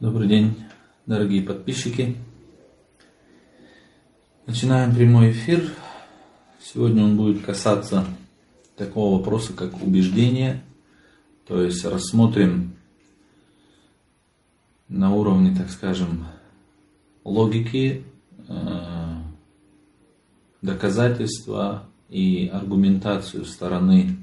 Добрый 0.00 0.28
день, 0.28 0.56
дорогие 1.04 1.42
подписчики. 1.42 2.16
Начинаем 4.46 4.94
прямой 4.94 5.32
эфир. 5.32 5.70
Сегодня 6.58 7.04
он 7.04 7.18
будет 7.18 7.44
касаться 7.44 8.06
такого 8.78 9.18
вопроса, 9.18 9.52
как 9.52 9.82
убеждение. 9.82 10.64
То 11.46 11.62
есть 11.62 11.84
рассмотрим 11.84 12.76
на 14.88 15.14
уровне, 15.14 15.54
так 15.54 15.68
скажем, 15.68 16.24
логики, 17.22 18.02
э, 18.48 19.16
доказательства 20.62 21.84
и 22.08 22.48
аргументацию 22.50 23.44
стороны 23.44 24.16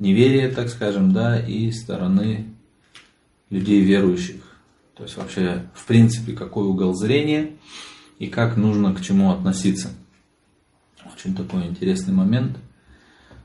неверия, 0.00 0.50
так 0.52 0.68
скажем, 0.68 1.12
да, 1.12 1.38
и 1.38 1.70
стороны 1.70 2.46
людей 3.50 3.82
верующих. 3.82 4.49
То 5.00 5.04
есть 5.04 5.16
вообще, 5.16 5.66
в 5.72 5.86
принципе, 5.86 6.34
какой 6.34 6.66
угол 6.66 6.92
зрения 6.92 7.56
и 8.18 8.26
как 8.26 8.58
нужно 8.58 8.94
к 8.94 9.00
чему 9.00 9.32
относиться. 9.32 9.88
Очень 11.10 11.34
такой 11.34 11.64
интересный 11.64 12.12
момент. 12.12 12.58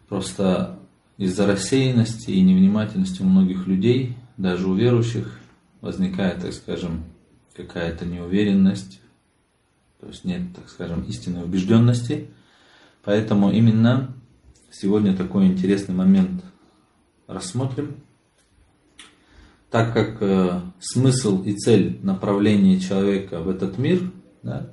Просто 0.09 0.77
из-за 1.15 1.47
рассеянности 1.47 2.29
и 2.31 2.41
невнимательности 2.41 3.21
у 3.21 3.25
многих 3.25 3.67
людей, 3.67 4.17
даже 4.35 4.67
у 4.67 4.75
верующих, 4.75 5.39
возникает, 5.79 6.41
так 6.41 6.51
скажем, 6.51 7.05
какая-то 7.55 8.05
неуверенность, 8.05 8.99
то 10.01 10.07
есть 10.07 10.25
нет, 10.25 10.53
так 10.53 10.67
скажем, 10.67 11.03
истинной 11.03 11.45
убежденности. 11.45 12.27
Поэтому 13.01 13.49
именно 13.49 14.13
сегодня 14.71 15.15
такой 15.15 15.45
интересный 15.45 15.95
момент 15.95 16.43
рассмотрим 17.27 17.95
так 19.75 19.91
как 19.91 20.21
э, 20.21 20.61
смысл 20.79 21.43
и 21.43 21.51
цель 21.51 21.99
направления 22.01 22.79
человека 22.79 23.41
в 23.41 23.49
этот 23.49 23.77
мир, 23.77 24.09
да, 24.41 24.69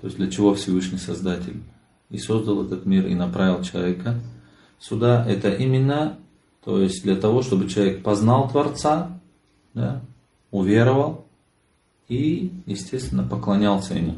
то 0.00 0.06
есть 0.06 0.16
для 0.16 0.30
чего 0.30 0.54
Всевышний 0.54 0.96
Создатель 0.96 1.62
и 2.08 2.16
создал 2.16 2.64
этот 2.64 2.86
мир 2.86 3.06
и 3.08 3.14
направил 3.14 3.62
человека 3.62 4.18
сюда, 4.78 5.22
это 5.28 5.50
именно, 5.50 6.16
то 6.64 6.80
есть 6.80 7.02
для 7.02 7.16
того, 7.16 7.42
чтобы 7.42 7.68
человек 7.68 8.02
познал 8.02 8.48
Творца, 8.48 9.20
да, 9.74 10.00
уверовал 10.50 11.26
и, 12.08 12.52
естественно, 12.64 13.24
поклонялся 13.24 13.92
ему. 13.92 14.14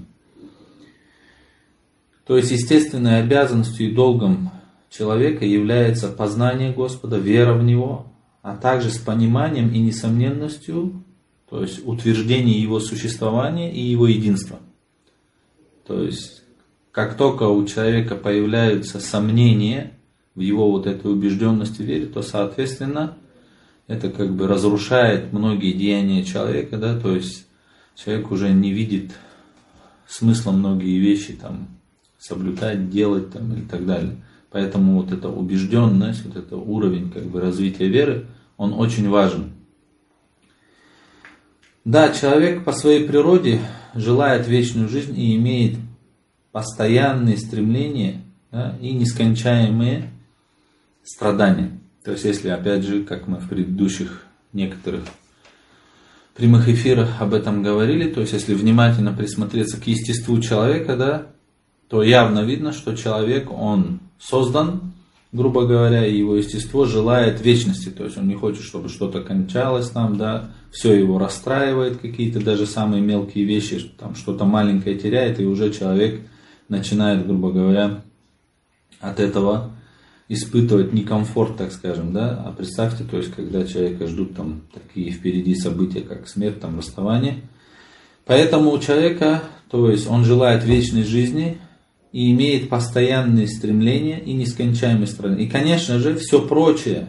То 2.24 2.36
есть 2.36 2.52
естественной 2.52 3.18
обязанностью 3.18 3.90
и 3.90 3.92
долгом 3.92 4.52
человека 4.90 5.44
является 5.44 6.06
познание 6.06 6.72
Господа, 6.72 7.16
вера 7.18 7.54
в 7.54 7.64
Него, 7.64 8.13
а 8.45 8.56
также 8.56 8.91
с 8.91 8.98
пониманием 8.98 9.73
и 9.73 9.78
несомненностью, 9.78 11.03
то 11.48 11.62
есть 11.62 11.81
утверждение 11.83 12.61
его 12.61 12.78
существования 12.78 13.73
и 13.73 13.81
его 13.81 14.06
единства. 14.06 14.59
То 15.87 16.03
есть, 16.03 16.42
как 16.92 17.17
только 17.17 17.45
у 17.45 17.65
человека 17.65 18.17
появляются 18.17 19.00
сомнения 19.00 19.92
в 20.34 20.41
его 20.41 20.70
вот 20.70 20.87
этой 20.87 21.11
убежденности 21.11 21.81
вере, 21.81 22.05
то, 22.05 22.20
соответственно, 22.20 23.17
это 23.87 24.11
как 24.11 24.34
бы 24.34 24.47
разрушает 24.47 25.33
многие 25.33 25.72
деяния 25.72 26.22
человека, 26.22 26.77
да, 26.77 27.00
то 27.00 27.15
есть 27.15 27.47
человек 27.95 28.31
уже 28.31 28.53
не 28.53 28.75
видит 28.75 29.12
смысла 30.06 30.50
многие 30.50 30.98
вещи 30.98 31.33
там 31.33 31.69
соблюдать, 32.19 32.91
делать 32.91 33.33
там 33.33 33.55
и 33.55 33.62
так 33.62 33.87
далее. 33.87 34.19
Поэтому 34.55 35.02
вот 35.02 35.10
эта 35.10 35.28
убежденность, 35.28 36.24
вот 36.24 36.36
это 36.36 36.56
уровень 36.56 37.10
как 37.10 37.24
бы 37.24 37.41
развития 37.41 37.88
веры, 37.88 38.27
он 38.56 38.72
очень 38.72 39.08
важен. 39.08 39.50
Да, 41.84 42.12
человек 42.12 42.64
по 42.64 42.70
своей 42.70 43.05
природе 43.05 43.58
желает 43.97 44.47
вечную 44.47 44.88
жизнь 44.88 45.19
и 45.19 45.34
имеет 45.34 45.76
постоянные 46.53 47.37
стремления 47.37 48.22
да, 48.53 48.78
и 48.81 48.92
нескончаемые 48.92 50.12
страдания. 51.03 51.72
То 52.04 52.12
есть, 52.12 52.25
если, 52.25 52.48
опять 52.50 52.84
же, 52.84 53.03
как 53.03 53.26
мы 53.26 53.38
в 53.38 53.48
предыдущих 53.48 54.22
некоторых 54.53 55.03
прямых 56.36 56.69
эфирах 56.69 57.21
об 57.21 57.34
этом 57.34 57.65
говорили, 57.65 58.09
то 58.09 58.21
есть, 58.21 58.32
если 58.32 58.54
внимательно 58.54 59.12
присмотреться 59.12 59.81
к 59.81 59.86
естеству 59.88 60.41
человека, 60.41 60.97
да, 60.97 61.34
то 61.94 62.03
явно 62.03 62.41
видно, 62.41 62.72
что 62.72 62.97
человек, 62.97 63.53
он 63.53 64.00
создан 64.19 64.81
грубо 65.31 65.65
говоря, 65.65 66.05
его 66.05 66.34
естество 66.37 66.87
желает 66.87 67.41
вечности, 67.41 67.88
то 67.88 68.05
есть 68.05 68.16
он 68.16 68.27
не 68.27 68.34
хочет, 68.34 68.62
чтобы 68.62 68.88
что-то 68.88 69.21
кончалось 69.21 69.91
там, 69.91 70.16
да, 70.16 70.50
все 70.72 70.93
его 70.93 71.19
расстраивает, 71.19 71.99
какие-то 71.99 72.41
даже 72.41 72.66
самые 72.66 73.00
мелкие 73.00 73.44
вещи, 73.44 73.93
там 73.99 74.16
что-то 74.16 74.44
маленькое 74.44 74.97
теряет, 74.97 75.38
и 75.41 75.44
уже 75.44 75.72
человек 75.72 76.21
начинает, 76.69 77.27
грубо 77.27 77.50
говоря, 77.50 78.03
от 79.00 79.19
этого 79.19 79.72
испытывать 80.28 80.93
некомфорт, 80.93 81.56
так 81.56 81.72
скажем, 81.72 82.12
да, 82.12 82.44
а 82.44 82.53
представьте, 82.53 83.03
то 83.03 83.16
есть, 83.16 83.33
когда 83.34 83.65
человека 83.66 84.09
ждут 84.09 84.37
там 84.37 84.62
такие 84.72 85.10
впереди 85.10 85.56
события, 85.56 86.00
как 86.00 86.28
смерть, 86.28 86.60
там, 86.60 86.78
расставание, 86.78 87.43
поэтому 88.25 88.71
у 88.71 88.78
человека, 88.78 89.43
то 89.69 89.91
есть, 89.91 90.09
он 90.09 90.25
желает 90.25 90.65
вечной 90.65 91.04
жизни, 91.04 91.59
и 92.14 92.30
имеет 92.30 92.69
постоянные 92.69 93.48
стремления 93.48 94.20
и 94.20 94.34
нескончаемые 94.34 95.08
страдания. 95.08 95.47
И, 95.47 95.48
конечно 95.48 95.98
же, 95.98 96.14
все 96.14 96.47
прочее, 96.47 97.08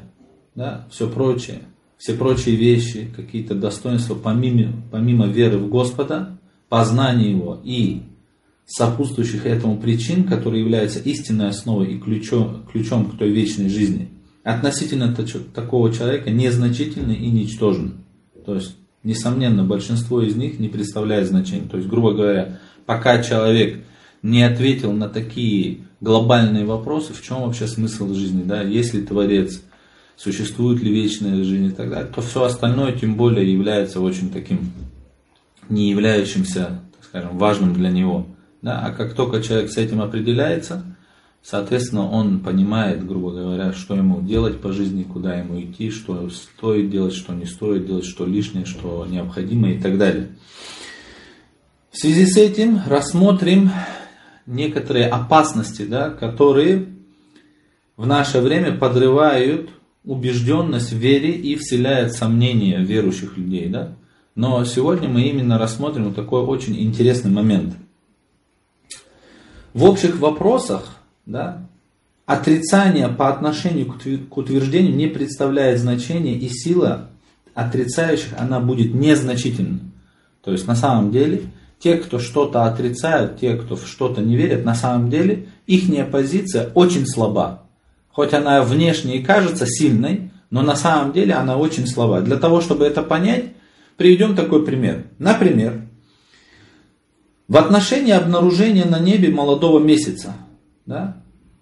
да, 0.56 0.88
все 0.90 1.08
прочее, 1.08 1.60
все 1.96 2.16
прочие 2.16 2.56
вещи, 2.56 3.08
какие-то 3.16 3.54
достоинства, 3.54 4.16
помимо, 4.16 4.74
помимо 4.90 5.28
веры 5.28 5.60
в 5.60 5.70
Господа, 5.70 6.40
познания 6.70 7.30
Его 7.30 7.62
и 7.64 8.02
сопутствующих 8.66 9.46
этому 9.46 9.78
причин, 9.78 10.24
которые 10.24 10.64
являются 10.64 10.98
истинной 10.98 11.50
основой 11.50 11.94
и 11.94 12.00
ключом, 12.00 12.66
ключом 12.72 13.06
к 13.06 13.16
той 13.20 13.30
вечной 13.30 13.70
жизни, 13.70 14.10
относительно 14.42 15.16
такого 15.54 15.94
человека 15.94 16.32
незначительны 16.32 17.14
и 17.14 17.30
ничтожны. 17.30 17.92
То 18.44 18.56
есть, 18.56 18.76
несомненно, 19.04 19.64
большинство 19.64 20.24
из 20.24 20.36
них 20.36 20.58
не 20.58 20.68
представляет 20.68 21.28
значения. 21.28 21.70
То 21.70 21.78
есть, 21.78 21.88
грубо 21.88 22.14
говоря, 22.14 22.60
пока 22.88 23.22
человек 23.22 23.84
не 24.22 24.44
ответил 24.44 24.92
на 24.92 25.10
такие 25.10 25.80
глобальные 26.02 26.66
вопросы, 26.66 27.14
в 27.14 27.22
чем 27.22 27.42
вообще 27.42 27.68
смысл 27.68 28.14
жизни, 28.14 28.44
да, 28.44 28.62
есть 28.62 28.94
ли 28.94 29.04
Творец, 29.04 29.62
существует 30.18 30.82
ли 30.82 30.92
вечная 30.92 31.44
жизнь 31.44 31.66
и 31.66 31.72
так 31.72 31.90
далее, 31.90 32.12
то 32.14 32.22
все 32.22 32.44
остальное 32.44 32.94
тем 32.94 33.16
более 33.16 33.52
является 33.52 34.00
очень 34.02 34.32
таким 34.32 34.72
не 35.70 35.90
являющимся, 35.90 36.82
так 36.96 37.04
скажем, 37.04 37.38
важным 37.38 37.74
для 37.74 37.90
него. 37.90 38.28
Да? 38.62 38.80
А 38.80 38.92
как 38.92 39.14
только 39.14 39.42
человек 39.42 39.72
с 39.72 39.78
этим 39.78 40.02
определяется, 40.02 40.84
соответственно, 41.42 42.10
он 42.10 42.40
понимает, 42.40 43.06
грубо 43.06 43.32
говоря, 43.32 43.74
что 43.74 43.96
ему 43.96 44.22
делать 44.22 44.62
по 44.62 44.72
жизни, 44.72 45.04
куда 45.04 45.36
ему 45.36 45.60
идти, 45.62 45.92
что 45.92 46.30
стоит 46.30 46.90
делать, 46.90 47.14
что 47.14 47.34
не 47.34 47.46
стоит 47.46 47.88
делать, 47.88 48.06
что 48.06 48.26
лишнее, 48.26 48.66
что 48.66 49.06
необходимо 49.10 49.72
и 49.72 49.80
так 49.80 49.98
далее. 49.98 50.30
В 51.92 51.98
связи 51.98 52.26
с 52.26 52.38
этим 52.38 52.82
рассмотрим 52.86 53.72
некоторые 54.46 55.08
опасности, 55.08 55.84
да, 55.84 56.10
которые 56.10 56.88
в 57.98 58.06
наше 58.06 58.42
время 58.42 58.78
подрывают 58.78 59.70
убежденность 60.04 60.92
в 60.92 60.98
вере 60.98 61.32
и 61.32 61.56
вселяют 61.56 62.14
сомнения 62.14 62.78
верующих 62.80 63.38
людей. 63.38 63.70
Да? 63.70 63.96
Но 64.36 64.64
сегодня 64.66 65.10
мы 65.10 65.24
именно 65.24 65.58
рассмотрим 65.58 66.06
вот 66.06 66.16
такой 66.16 66.42
очень 66.42 66.80
интересный 66.80 67.32
момент. 67.32 67.76
В 69.74 69.84
общих 69.84 70.20
вопросах 70.20 70.96
да, 71.26 71.68
отрицание 72.26 73.08
по 73.10 73.30
отношению 73.30 73.88
к 74.30 74.38
утверждению 74.38 74.96
не 74.96 75.08
представляет 75.08 75.80
значения, 75.80 76.36
и 76.36 76.48
сила 76.50 77.10
отрицающих 77.54 78.34
она 78.38 78.60
будет 78.60 78.94
незначительна. 78.94 79.80
То 80.44 80.52
есть 80.52 80.68
на 80.68 80.76
самом 80.76 81.12
деле 81.12 81.44
те, 81.86 81.98
кто 81.98 82.18
что-то 82.18 82.66
отрицают, 82.66 83.40
те, 83.40 83.56
кто 83.56 83.76
в 83.76 83.86
что-то 83.86 84.20
не 84.20 84.36
верят, 84.36 84.66
на 84.66 84.74
самом 84.74 85.12
деле 85.12 85.50
их 85.68 85.84
позиция 86.10 86.72
очень 86.74 87.06
слаба. 87.06 87.68
Хоть 88.10 88.34
она 88.34 88.64
внешне 88.64 89.18
и 89.18 89.24
кажется 89.24 89.68
сильной, 89.68 90.32
но 90.50 90.64
на 90.64 90.76
самом 90.76 91.14
деле 91.14 91.36
она 91.36 91.58
очень 91.58 91.86
слаба. 91.86 92.22
Для 92.22 92.38
того, 92.38 92.62
чтобы 92.62 92.86
это 92.86 93.04
понять, 93.04 93.54
приведем 93.98 94.36
такой 94.36 94.66
пример. 94.66 95.04
Например, 95.20 95.84
в 97.48 97.56
отношении 97.56 98.14
обнаружения 98.14 98.86
на 98.86 98.98
небе 98.98 99.30
молодого 99.32 99.78
месяца, 99.78 100.34
да, 100.88 101.18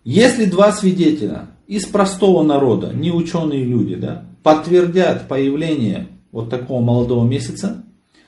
если 0.06 0.46
два 0.46 0.72
свидетеля 0.72 1.48
из 1.68 1.86
простого 1.86 2.44
народа, 2.44 2.94
не 2.94 3.12
ученые 3.12 3.66
люди, 3.66 3.96
да, 3.96 4.24
подтвердят 4.42 5.28
появление 5.28 6.08
вот 6.32 6.50
такого 6.50 6.82
молодого 6.82 7.28
месяца, 7.28 7.84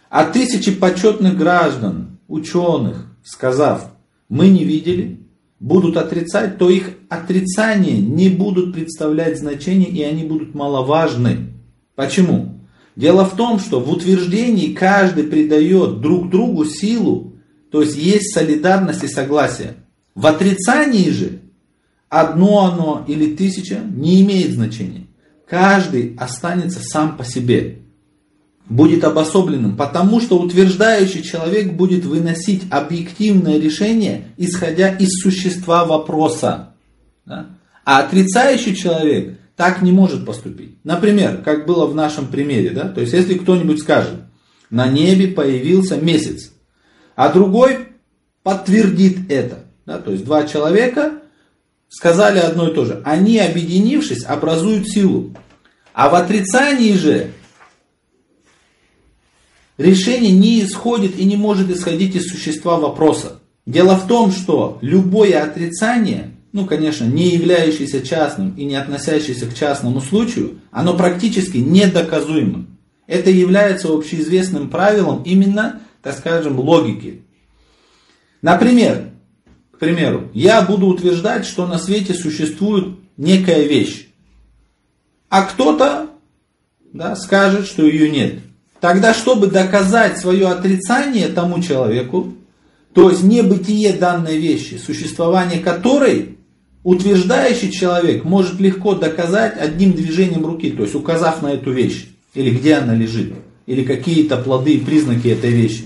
а 0.09 0.25
тысячи 0.25 0.71
почетных 0.71 1.37
граждан, 1.37 2.19
ученых, 2.27 3.07
сказав, 3.23 3.91
мы 4.29 4.49
не 4.49 4.63
видели, 4.63 5.19
будут 5.59 5.97
отрицать, 5.97 6.57
то 6.57 6.69
их 6.69 6.91
отрицания 7.09 7.97
не 7.97 8.29
будут 8.29 8.73
представлять 8.73 9.39
значение 9.39 9.89
и 9.89 10.03
они 10.03 10.23
будут 10.23 10.53
маловажны. 10.53 11.53
Почему? 11.95 12.59
Дело 12.95 13.25
в 13.25 13.35
том, 13.35 13.59
что 13.59 13.79
в 13.79 13.91
утверждении 13.91 14.73
каждый 14.73 15.25
придает 15.25 15.99
друг 16.01 16.29
другу 16.29 16.65
силу, 16.65 17.33
то 17.71 17.81
есть 17.81 17.97
есть 17.97 18.33
солидарность 18.33 19.03
и 19.03 19.07
согласие. 19.07 19.75
В 20.13 20.27
отрицании 20.27 21.09
же 21.09 21.41
одно 22.07 22.71
оно 22.71 23.05
или 23.07 23.35
тысяча 23.35 23.79
не 23.79 24.21
имеет 24.21 24.53
значения. 24.53 25.07
Каждый 25.47 26.15
останется 26.17 26.79
сам 26.81 27.17
по 27.17 27.25
себе, 27.25 27.79
будет 28.67 29.03
обособленным, 29.03 29.77
потому 29.77 30.19
что 30.19 30.39
утверждающий 30.39 31.21
человек 31.21 31.73
будет 31.73 32.05
выносить 32.05 32.63
объективное 32.71 33.59
решение, 33.59 34.29
исходя 34.37 34.89
из 34.89 35.21
существа 35.21 35.85
вопроса. 35.85 36.73
Да? 37.25 37.47
А 37.83 37.99
отрицающий 37.99 38.75
человек 38.75 39.37
так 39.55 39.81
не 39.81 39.91
может 39.91 40.25
поступить. 40.25 40.77
Например, 40.83 41.41
как 41.43 41.65
было 41.65 41.85
в 41.85 41.95
нашем 41.95 42.27
примере, 42.27 42.71
да? 42.71 42.89
то 42.89 43.01
есть 43.01 43.13
если 43.13 43.35
кто-нибудь 43.35 43.79
скажет, 43.79 44.15
на 44.71 44.87
небе 44.87 45.27
появился 45.27 45.97
месяц, 45.97 46.51
а 47.15 47.31
другой 47.31 47.89
подтвердит 48.41 49.31
это, 49.31 49.59
да? 49.85 49.99
то 49.99 50.11
есть 50.11 50.25
два 50.25 50.45
человека 50.45 51.19
сказали 51.87 52.39
одно 52.39 52.69
и 52.69 52.73
то 52.73 52.83
же, 52.83 53.01
они 53.05 53.37
объединившись 53.37 54.25
образуют 54.25 54.89
силу, 54.89 55.35
а 55.93 56.09
в 56.09 56.15
отрицании 56.15 56.93
же 56.93 57.31
решение 59.77 60.31
не 60.31 60.63
исходит 60.63 61.17
и 61.17 61.25
не 61.25 61.35
может 61.35 61.69
исходить 61.69 62.15
из 62.15 62.29
существа 62.29 62.77
вопроса. 62.77 63.39
Дело 63.65 63.95
в 63.95 64.07
том, 64.07 64.31
что 64.31 64.77
любое 64.81 65.43
отрицание 65.43 66.35
ну, 66.55 66.65
конечно, 66.65 67.03
не 67.03 67.31
являющийся 67.31 67.99
частным 68.01 68.55
и 68.55 68.63
не 68.63 68.75
относящийся 68.75 69.45
к 69.45 69.53
частному 69.53 69.99
случаю, 69.99 70.61
оно 70.71 70.95
практически 70.95 71.57
недоказуемо. 71.57 72.65
Это 73.07 73.29
является 73.29 73.89
общеизвестным 73.89 74.69
правилом 74.69 75.21
именно, 75.23 75.81
так 76.01 76.17
скажем, 76.17 76.57
логики. 76.57 77.23
Например, 78.41 79.09
к 79.73 79.79
примеру, 79.79 80.29
я 80.33 80.61
буду 80.61 80.87
утверждать, 80.87 81.45
что 81.45 81.67
на 81.67 81.77
свете 81.77 82.13
существует 82.13 82.99
некая 83.17 83.63
вещь, 83.63 84.07
а 85.27 85.41
кто-то 85.41 86.09
да, 86.93 87.17
скажет, 87.17 87.67
что 87.67 87.85
ее 87.85 88.09
нет. 88.09 88.39
Тогда, 88.79 89.13
чтобы 89.13 89.47
доказать 89.47 90.19
свое 90.19 90.47
отрицание 90.47 91.27
тому 91.27 91.61
человеку, 91.61 92.33
то 92.93 93.09
есть 93.09 93.23
небытие 93.23 93.93
данной 93.93 94.37
вещи, 94.37 94.75
существование 94.75 95.59
которой 95.59 96.37
утверждающий 96.83 97.71
человек 97.71 98.23
может 98.23 98.59
легко 98.59 98.93
доказать 98.93 99.57
одним 99.57 99.93
движением 99.93 100.45
руки, 100.45 100.69
то 100.69 100.83
есть 100.83 100.95
указав 100.95 101.41
на 101.41 101.53
эту 101.53 101.71
вещь, 101.71 102.07
или 102.35 102.51
где 102.51 102.75
она 102.75 102.93
лежит, 102.93 103.33
или 103.65 103.83
какие-то 103.83 104.37
плоды 104.37 104.75
и 104.75 104.79
признаки 104.79 105.27
этой 105.27 105.49
вещи. 105.49 105.85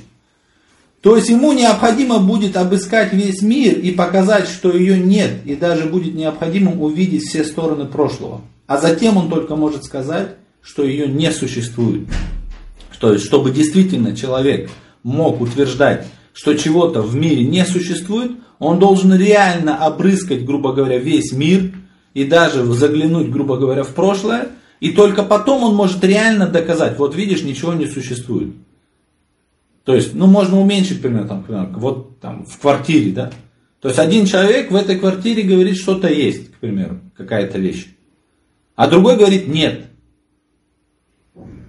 То 1.02 1.16
есть 1.16 1.30
ему 1.30 1.54
необходимо 1.54 2.20
будет 2.20 2.58
обыскать 2.58 3.14
весь 3.14 3.42
мир 3.42 3.80
и 3.80 3.92
показать, 3.92 4.50
что 4.50 4.76
ее 4.76 5.00
нет, 5.00 5.32
и 5.46 5.56
даже 5.56 5.86
будет 5.86 6.14
необходимо 6.14 6.74
увидеть 6.74 7.24
все 7.24 7.46
стороны 7.46 7.86
прошлого. 7.86 8.42
А 8.68 8.78
затем 8.78 9.16
он 9.16 9.30
только 9.30 9.56
может 9.56 9.86
сказать, 9.86 10.36
что 10.62 10.84
ее 10.84 11.08
не 11.08 11.32
существует. 11.32 12.10
То 13.00 13.14
есть, 13.14 13.26
чтобы 13.26 13.52
действительно 13.52 14.16
человек 14.16 14.70
мог 15.04 15.42
утверждать, 15.42 16.08
что 16.34 16.54
чего-то 16.54 17.02
в 17.02 17.16
мире 17.16 17.46
не 17.46 17.66
существует, 17.66 18.32
он 18.60 18.78
должен 18.78 19.16
реально 19.16 19.78
обрыскать, 19.78 20.46
грубо 20.46 20.74
говоря, 20.74 20.98
весь 20.98 21.32
мир 21.32 21.72
и 22.14 22.26
даже 22.26 22.64
заглянуть, 22.66 23.30
грубо 23.30 23.58
говоря, 23.58 23.84
в 23.84 23.94
прошлое. 23.94 24.50
И 24.82 24.92
только 24.92 25.24
потом 25.24 25.64
он 25.64 25.76
может 25.76 26.04
реально 26.04 26.48
доказать, 26.48 26.98
вот 26.98 27.16
видишь, 27.16 27.44
ничего 27.44 27.74
не 27.74 27.88
существует. 27.88 28.54
То 29.86 29.96
есть, 29.96 30.14
ну, 30.14 30.28
можно 30.28 30.60
уменьшить 30.60 31.02
пример, 31.02 31.28
там, 31.28 31.46
вот 31.78 32.20
там 32.20 32.46
в 32.46 32.60
квартире, 32.60 33.12
да. 33.12 33.32
То 33.80 33.88
есть, 33.88 34.00
один 34.00 34.26
человек 34.26 34.72
в 34.72 34.76
этой 34.76 35.00
квартире 35.00 35.44
говорит, 35.44 35.78
что-то 35.78 36.10
есть, 36.10 36.52
к 36.52 36.56
примеру, 36.58 37.00
какая-то 37.18 37.60
вещь. 37.60 37.88
А 38.76 38.88
другой 38.88 39.18
говорит, 39.18 39.48
нет. 39.48 39.89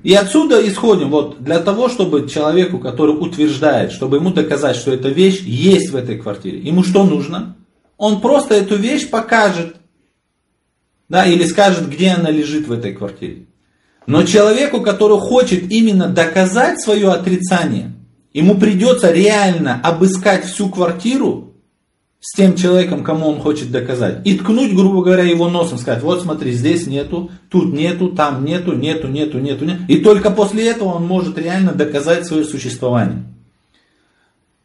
И 0.02 0.14
отсюда 0.14 0.66
исходим, 0.66 1.10
вот 1.10 1.42
для 1.42 1.58
того, 1.58 1.88
чтобы 1.88 2.28
человеку, 2.28 2.78
который 2.78 3.10
утверждает, 3.10 3.92
чтобы 3.92 4.16
ему 4.16 4.30
доказать, 4.30 4.76
что 4.76 4.92
эта 4.92 5.10
вещь 5.10 5.40
есть 5.40 5.90
в 5.90 5.96
этой 5.96 6.18
квартире, 6.18 6.58
ему 6.58 6.82
что 6.82 7.04
нужно? 7.04 7.56
Он 7.98 8.20
просто 8.22 8.54
эту 8.54 8.76
вещь 8.76 9.10
покажет, 9.10 9.76
да, 11.08 11.26
или 11.26 11.44
скажет, 11.44 11.90
где 11.90 12.10
она 12.10 12.30
лежит 12.30 12.66
в 12.66 12.72
этой 12.72 12.94
квартире. 12.94 13.46
Но 14.06 14.22
человеку, 14.22 14.80
который 14.80 15.18
хочет 15.18 15.70
именно 15.70 16.08
доказать 16.08 16.80
свое 16.80 17.12
отрицание, 17.12 17.92
ему 18.32 18.56
придется 18.56 19.12
реально 19.12 19.80
обыскать 19.82 20.46
всю 20.46 20.70
квартиру 20.70 21.49
с 22.20 22.36
тем 22.36 22.54
человеком, 22.54 23.02
кому 23.02 23.28
он 23.28 23.40
хочет 23.40 23.70
доказать. 23.70 24.26
И 24.26 24.36
ткнуть, 24.36 24.74
грубо 24.74 25.02
говоря, 25.02 25.24
его 25.24 25.48
носом, 25.48 25.78
сказать, 25.78 26.02
вот 26.02 26.22
смотри, 26.22 26.52
здесь 26.52 26.86
нету, 26.86 27.30
тут 27.48 27.72
нету, 27.72 28.10
там 28.10 28.44
нету, 28.44 28.74
нету, 28.74 29.08
нету, 29.08 29.38
нету, 29.38 29.64
нету. 29.64 29.82
И 29.88 29.98
только 29.98 30.30
после 30.30 30.68
этого 30.68 30.90
он 30.90 31.06
может 31.06 31.38
реально 31.38 31.72
доказать 31.72 32.26
свое 32.26 32.44
существование. 32.44 33.24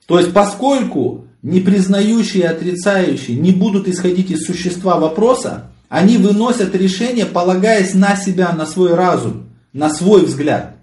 То 0.05 0.19
есть, 0.19 0.33
поскольку 0.33 1.25
не 1.41 1.61
признающие 1.61 2.43
и 2.43 2.47
отрицающие 2.47 3.37
не 3.37 3.51
будут 3.51 3.87
исходить 3.87 4.31
из 4.31 4.45
существа 4.45 4.97
вопроса, 4.97 5.71
они 5.87 6.17
выносят 6.17 6.75
решение, 6.75 7.25
полагаясь 7.25 7.93
на 7.93 8.17
себя, 8.17 8.51
на 8.51 8.65
свой 8.65 8.95
разум, 8.95 9.45
на 9.71 9.89
свой 9.89 10.25
взгляд. 10.25 10.75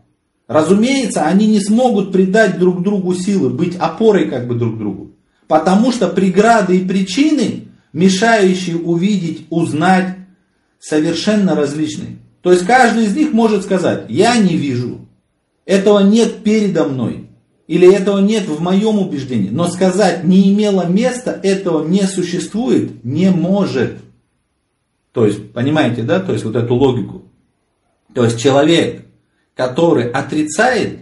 Разумеется, 0.49 1.25
они 1.25 1.47
не 1.47 1.61
смогут 1.61 2.13
придать 2.13 2.59
друг 2.59 2.83
другу 2.83 3.15
силы, 3.15 3.51
быть 3.51 3.77
опорой 3.77 4.29
как 4.29 4.47
бы 4.47 4.55
друг 4.55 4.79
другу. 4.79 5.11
Потому 5.49 5.93
что 5.93 6.09
преграды 6.09 6.79
и 6.79 6.85
причины, 6.85 7.69
мешающие 7.93 8.77
увидеть, 8.77 9.47
узнать, 9.51 10.17
совершенно 10.79 11.55
различны. 11.55 12.19
То 12.43 12.53
есть 12.53 12.67
каждый 12.67 13.05
из 13.05 13.17
них 13.17 13.33
может 13.33 13.63
сказать, 13.63 14.07
я 14.09 14.37
не 14.37 14.57
вижу, 14.57 15.07
этого 15.65 16.01
нет 16.01 16.43
передо 16.43 16.85
мной, 16.85 17.29
или 17.69 17.91
этого 17.93 18.19
нет 18.19 18.49
в 18.49 18.61
моем 18.61 18.99
убеждении. 18.99 19.51
Но 19.51 19.69
сказать 19.69 20.25
не 20.25 20.53
имело 20.53 20.87
места, 20.87 21.39
этого 21.43 21.87
не 21.87 22.03
существует, 22.03 23.05
не 23.05 23.31
может. 23.31 23.99
То 25.13 25.27
есть, 25.27 25.53
понимаете, 25.53 26.03
да, 26.03 26.21
то 26.21 26.33
есть 26.33 26.45
вот 26.45 26.57
эту 26.57 26.75
логику. 26.75 27.23
То 28.15 28.25
есть 28.25 28.41
человек, 28.41 29.07
который 29.55 30.11
отрицает, 30.11 30.99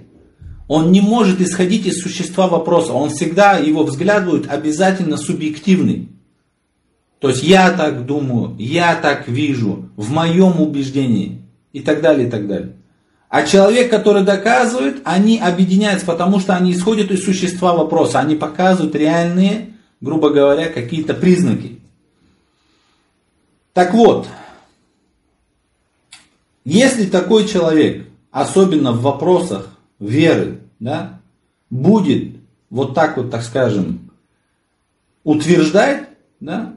он 0.71 0.93
не 0.93 1.01
может 1.01 1.41
исходить 1.41 1.85
из 1.87 2.01
существа 2.01 2.47
вопроса. 2.47 2.93
Он 2.93 3.11
всегда, 3.11 3.59
его 3.59 3.83
взгляд 3.83 4.25
будет 4.25 4.49
обязательно 4.49 5.17
субъективный. 5.17 6.11
То 7.19 7.31
есть 7.31 7.43
я 7.43 7.73
так 7.73 8.07
думаю, 8.07 8.55
я 8.57 8.95
так 8.95 9.27
вижу, 9.27 9.89
в 9.97 10.13
моем 10.13 10.61
убеждении 10.61 11.43
и 11.73 11.81
так 11.81 12.01
далее, 12.03 12.29
и 12.29 12.31
так 12.31 12.47
далее. 12.47 12.77
А 13.29 13.43
человек, 13.43 13.91
который 13.91 14.23
доказывает, 14.23 15.01
они 15.03 15.41
объединяются, 15.41 16.07
потому 16.07 16.39
что 16.39 16.55
они 16.55 16.71
исходят 16.71 17.11
из 17.11 17.25
существа 17.25 17.75
вопроса. 17.75 18.21
Они 18.21 18.37
показывают 18.37 18.95
реальные, 18.95 19.75
грубо 20.01 20.31
говоря, 20.31 20.69
какие-то 20.69 21.15
признаки. 21.15 21.81
Так 23.73 23.93
вот, 23.93 24.29
если 26.65 27.07
такой 27.07 27.49
человек, 27.49 28.07
особенно 28.31 28.93
в 28.93 29.03
вопросах 29.03 29.71
веры, 30.01 30.61
да, 30.81 31.21
будет 31.69 32.37
вот 32.71 32.95
так 32.95 33.17
вот, 33.17 33.31
так 33.31 33.43
скажем, 33.43 34.11
утверждать, 35.23 36.09
да, 36.41 36.75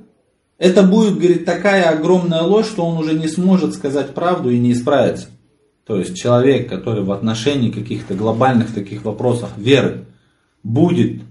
это 0.57 0.83
будет, 0.83 1.17
говорит, 1.17 1.45
такая 1.45 1.89
огромная 1.89 2.41
ложь, 2.41 2.67
что 2.67 2.85
он 2.85 2.97
уже 2.97 3.13
не 3.13 3.27
сможет 3.27 3.73
сказать 3.73 4.13
правду 4.13 4.49
и 4.49 4.59
не 4.59 4.73
исправиться. 4.73 5.27
То 5.85 5.97
есть 5.97 6.15
человек, 6.15 6.69
который 6.69 7.03
в 7.03 7.11
отношении 7.11 7.71
каких-то 7.71 8.13
глобальных 8.13 8.73
таких 8.73 9.03
вопросов 9.03 9.49
веры 9.57 10.05
будет 10.63 11.21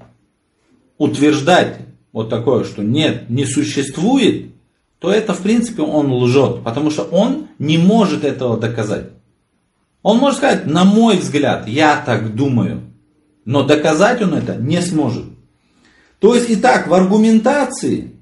утверждать 0.99 1.79
вот 2.13 2.29
такое, 2.29 2.65
что 2.65 2.83
нет, 2.83 3.31
не 3.31 3.47
существует, 3.47 4.53
то 4.99 5.11
это 5.11 5.33
в 5.33 5.41
принципе 5.41 5.83
он 5.83 6.13
лжет, 6.13 6.63
потому 6.63 6.91
что 6.91 7.03
он 7.05 7.49
не 7.59 7.79
может 7.79 8.25
этого 8.25 8.59
доказать. 8.59 9.11
Он 10.03 10.19
может 10.19 10.39
сказать, 10.39 10.67
на 10.67 10.85
мой 10.85 11.17
взгляд, 11.17 11.69
я 11.69 12.03
так 12.05 12.35
думаю, 12.35 12.83
но 13.45 13.63
доказать 13.63 14.21
он 14.23 14.35
это 14.35 14.57
не 14.57 14.81
сможет. 14.81 15.25
То 16.19 16.35
есть, 16.35 16.47
итак, 16.51 16.89
в 16.89 16.95
аргументации 16.95 18.13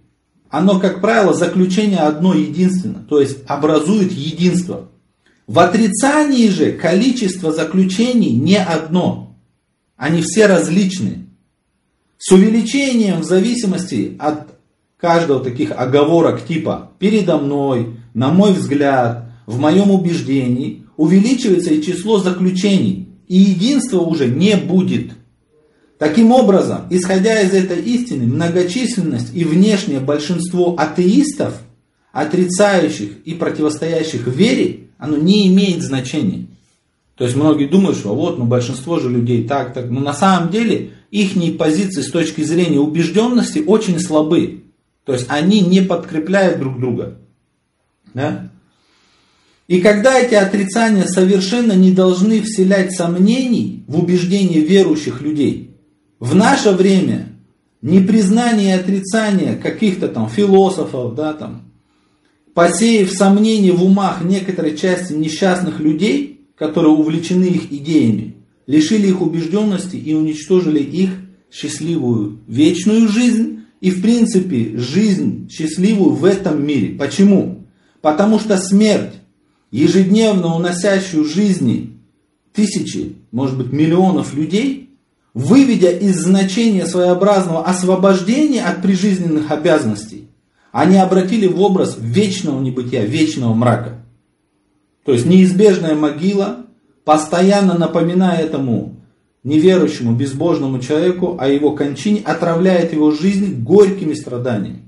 оно, 0.50 0.80
как 0.80 1.00
правило, 1.00 1.32
заключение 1.32 2.00
одно 2.00 2.34
единственно, 2.34 3.04
то 3.08 3.20
есть 3.20 3.38
образует 3.46 4.12
единство. 4.12 4.88
В 5.46 5.58
отрицании 5.58 6.48
же 6.48 6.72
количество 6.72 7.52
заключений 7.52 8.32
не 8.32 8.56
одно, 8.56 9.36
они 9.96 10.22
все 10.22 10.46
различны. 10.46 11.26
С 12.18 12.32
увеличением 12.32 13.20
в 13.20 13.24
зависимости 13.24 14.16
от 14.18 14.48
каждого 14.98 15.42
таких 15.42 15.72
оговорок 15.72 16.44
типа 16.44 16.92
«передо 16.98 17.38
мной», 17.38 17.96
«на 18.12 18.28
мой 18.30 18.52
взгляд», 18.52 19.30
«в 19.46 19.58
моем 19.58 19.90
убеждении» 19.90 20.84
увеличивается 21.00 21.72
и 21.72 21.82
число 21.82 22.18
заключений, 22.18 23.08
и 23.26 23.38
единства 23.38 24.00
уже 24.00 24.26
не 24.26 24.54
будет. 24.56 25.12
Таким 25.96 26.30
образом, 26.30 26.82
исходя 26.90 27.40
из 27.40 27.54
этой 27.54 27.80
истины, 27.80 28.26
многочисленность 28.26 29.34
и 29.34 29.44
внешнее 29.44 30.00
большинство 30.00 30.74
атеистов, 30.76 31.54
отрицающих 32.12 33.12
и 33.24 33.32
противостоящих 33.32 34.26
вере, 34.26 34.88
оно 34.98 35.16
не 35.16 35.48
имеет 35.48 35.82
значения. 35.82 36.48
То 37.14 37.24
есть 37.24 37.34
многие 37.34 37.66
думают, 37.66 37.96
что 37.96 38.14
вот, 38.14 38.38
ну 38.38 38.44
большинство 38.44 38.98
же 38.98 39.08
людей 39.08 39.48
так, 39.48 39.72
так. 39.72 39.88
Но 39.88 40.00
на 40.00 40.12
самом 40.12 40.50
деле 40.50 40.90
их 41.10 41.32
позиции 41.56 42.02
с 42.02 42.10
точки 42.10 42.42
зрения 42.42 42.78
убежденности 42.78 43.64
очень 43.66 43.98
слабы. 44.00 44.64
То 45.06 45.14
есть 45.14 45.24
они 45.30 45.62
не 45.62 45.80
подкрепляют 45.80 46.58
друг 46.58 46.78
друга. 46.78 47.16
Да? 48.12 48.50
И 49.70 49.80
когда 49.80 50.18
эти 50.18 50.34
отрицания 50.34 51.04
совершенно 51.04 51.74
не 51.74 51.92
должны 51.92 52.42
вселять 52.42 52.92
сомнений 52.92 53.84
в 53.86 54.00
убеждения 54.00 54.58
верующих 54.58 55.22
людей, 55.22 55.76
в 56.18 56.34
наше 56.34 56.72
время 56.72 57.28
непризнание 57.80 58.70
и 58.70 58.80
отрицание 58.80 59.54
каких-то 59.54 60.08
там 60.08 60.28
философов, 60.28 61.14
да, 61.14 61.34
там, 61.34 61.70
посеяв 62.52 63.12
сомнения 63.12 63.70
в 63.70 63.84
умах 63.84 64.24
некоторой 64.24 64.76
части 64.76 65.12
несчастных 65.12 65.78
людей, 65.78 66.48
которые 66.56 66.92
увлечены 66.92 67.44
их 67.44 67.70
идеями, 67.70 68.34
лишили 68.66 69.06
их 69.06 69.22
убежденности 69.22 69.94
и 69.94 70.14
уничтожили 70.14 70.80
их 70.80 71.10
счастливую 71.48 72.40
вечную 72.48 73.06
жизнь 73.06 73.60
и 73.80 73.92
в 73.92 74.02
принципе 74.02 74.76
жизнь 74.78 75.48
счастливую 75.48 76.14
в 76.16 76.24
этом 76.24 76.66
мире. 76.66 76.98
Почему? 76.98 77.66
Потому 78.00 78.40
что 78.40 78.56
смерть 78.56 79.19
ежедневно 79.70 80.54
уносящую 80.54 81.24
жизни 81.24 81.98
тысячи, 82.52 83.16
может 83.30 83.56
быть 83.56 83.72
миллионов 83.72 84.34
людей, 84.34 84.90
выведя 85.34 85.90
из 85.90 86.20
значения 86.20 86.86
своеобразного 86.86 87.64
освобождения 87.64 88.64
от 88.64 88.82
прижизненных 88.82 89.50
обязанностей, 89.50 90.28
они 90.72 90.96
обратили 90.96 91.46
в 91.46 91.60
образ 91.60 91.96
вечного 91.98 92.60
небытия, 92.60 93.04
вечного 93.04 93.54
мрака. 93.54 94.04
То 95.04 95.12
есть 95.12 95.26
неизбежная 95.26 95.94
могила, 95.94 96.66
постоянно 97.04 97.78
напоминая 97.78 98.38
этому 98.38 98.96
неверующему, 99.42 100.14
безбожному 100.14 100.80
человеку 100.80 101.36
о 101.40 101.48
его 101.48 101.72
кончине, 101.72 102.20
отравляет 102.24 102.92
его 102.92 103.10
жизнь 103.10 103.62
горькими 103.62 104.14
страданиями. 104.14 104.82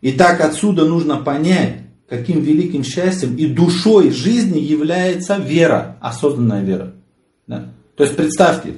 И 0.00 0.12
так 0.12 0.40
отсюда 0.40 0.86
нужно 0.86 1.16
понять, 1.16 1.80
каким 2.10 2.40
великим 2.40 2.82
счастьем 2.82 3.36
и 3.36 3.46
душой 3.46 4.10
жизни 4.10 4.58
является 4.58 5.36
вера, 5.36 5.96
осознанная 6.00 6.62
вера. 6.62 6.92
Да? 7.46 7.68
То 7.96 8.02
есть 8.02 8.16
представьте, 8.16 8.74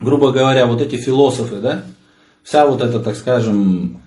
грубо 0.00 0.32
говоря, 0.32 0.66
вот 0.66 0.80
эти 0.80 0.96
философы, 0.96 1.56
да, 1.56 1.84
вся 2.42 2.66
вот 2.66 2.80
эта, 2.80 3.00
так 3.00 3.16
скажем, 3.16 4.00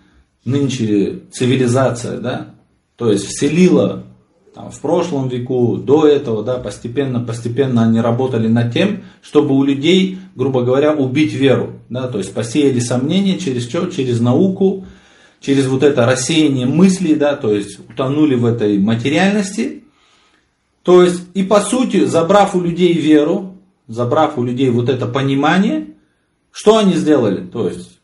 нынче 0.43 1.19
цивилизация, 1.31 2.17
да, 2.17 2.47
то 2.95 3.11
есть 3.11 3.27
вселила 3.27 4.03
там, 4.55 4.71
в 4.71 4.79
прошлом 4.79 5.27
веку, 5.27 5.77
до 5.77 6.07
этого, 6.07 6.43
да, 6.43 6.57
постепенно, 6.57 7.19
постепенно 7.19 7.83
они 7.83 8.01
работали 8.01 8.47
над 8.47 8.73
тем, 8.73 9.03
чтобы 9.21 9.55
у 9.55 9.63
людей, 9.63 10.17
грубо 10.35 10.63
говоря, 10.63 10.95
убить 10.95 11.33
веру, 11.33 11.73
да, 11.89 12.07
то 12.07 12.17
есть 12.17 12.33
посеяли 12.33 12.79
сомнения 12.79 13.37
через 13.37 13.69
что? 13.69 13.85
Через 13.85 14.19
науку, 14.19 14.85
через 15.39 15.67
вот 15.67 15.83
это 15.83 16.05
рассеяние 16.05 16.65
мыслей, 16.65 17.15
да, 17.15 17.35
то 17.35 17.53
есть 17.53 17.79
утонули 17.79 18.35
в 18.35 18.45
этой 18.45 18.77
материальности. 18.77 19.83
То 20.83 21.03
есть, 21.03 21.21
и 21.33 21.43
по 21.43 21.59
сути, 21.61 22.05
забрав 22.05 22.55
у 22.55 22.61
людей 22.61 22.93
веру, 22.93 23.57
забрав 23.87 24.37
у 24.37 24.43
людей 24.43 24.69
вот 24.69 24.89
это 24.89 25.05
понимание, 25.05 25.87
что 26.51 26.77
они 26.77 26.93
сделали? 26.93 27.45
То 27.45 27.67
есть, 27.67 27.99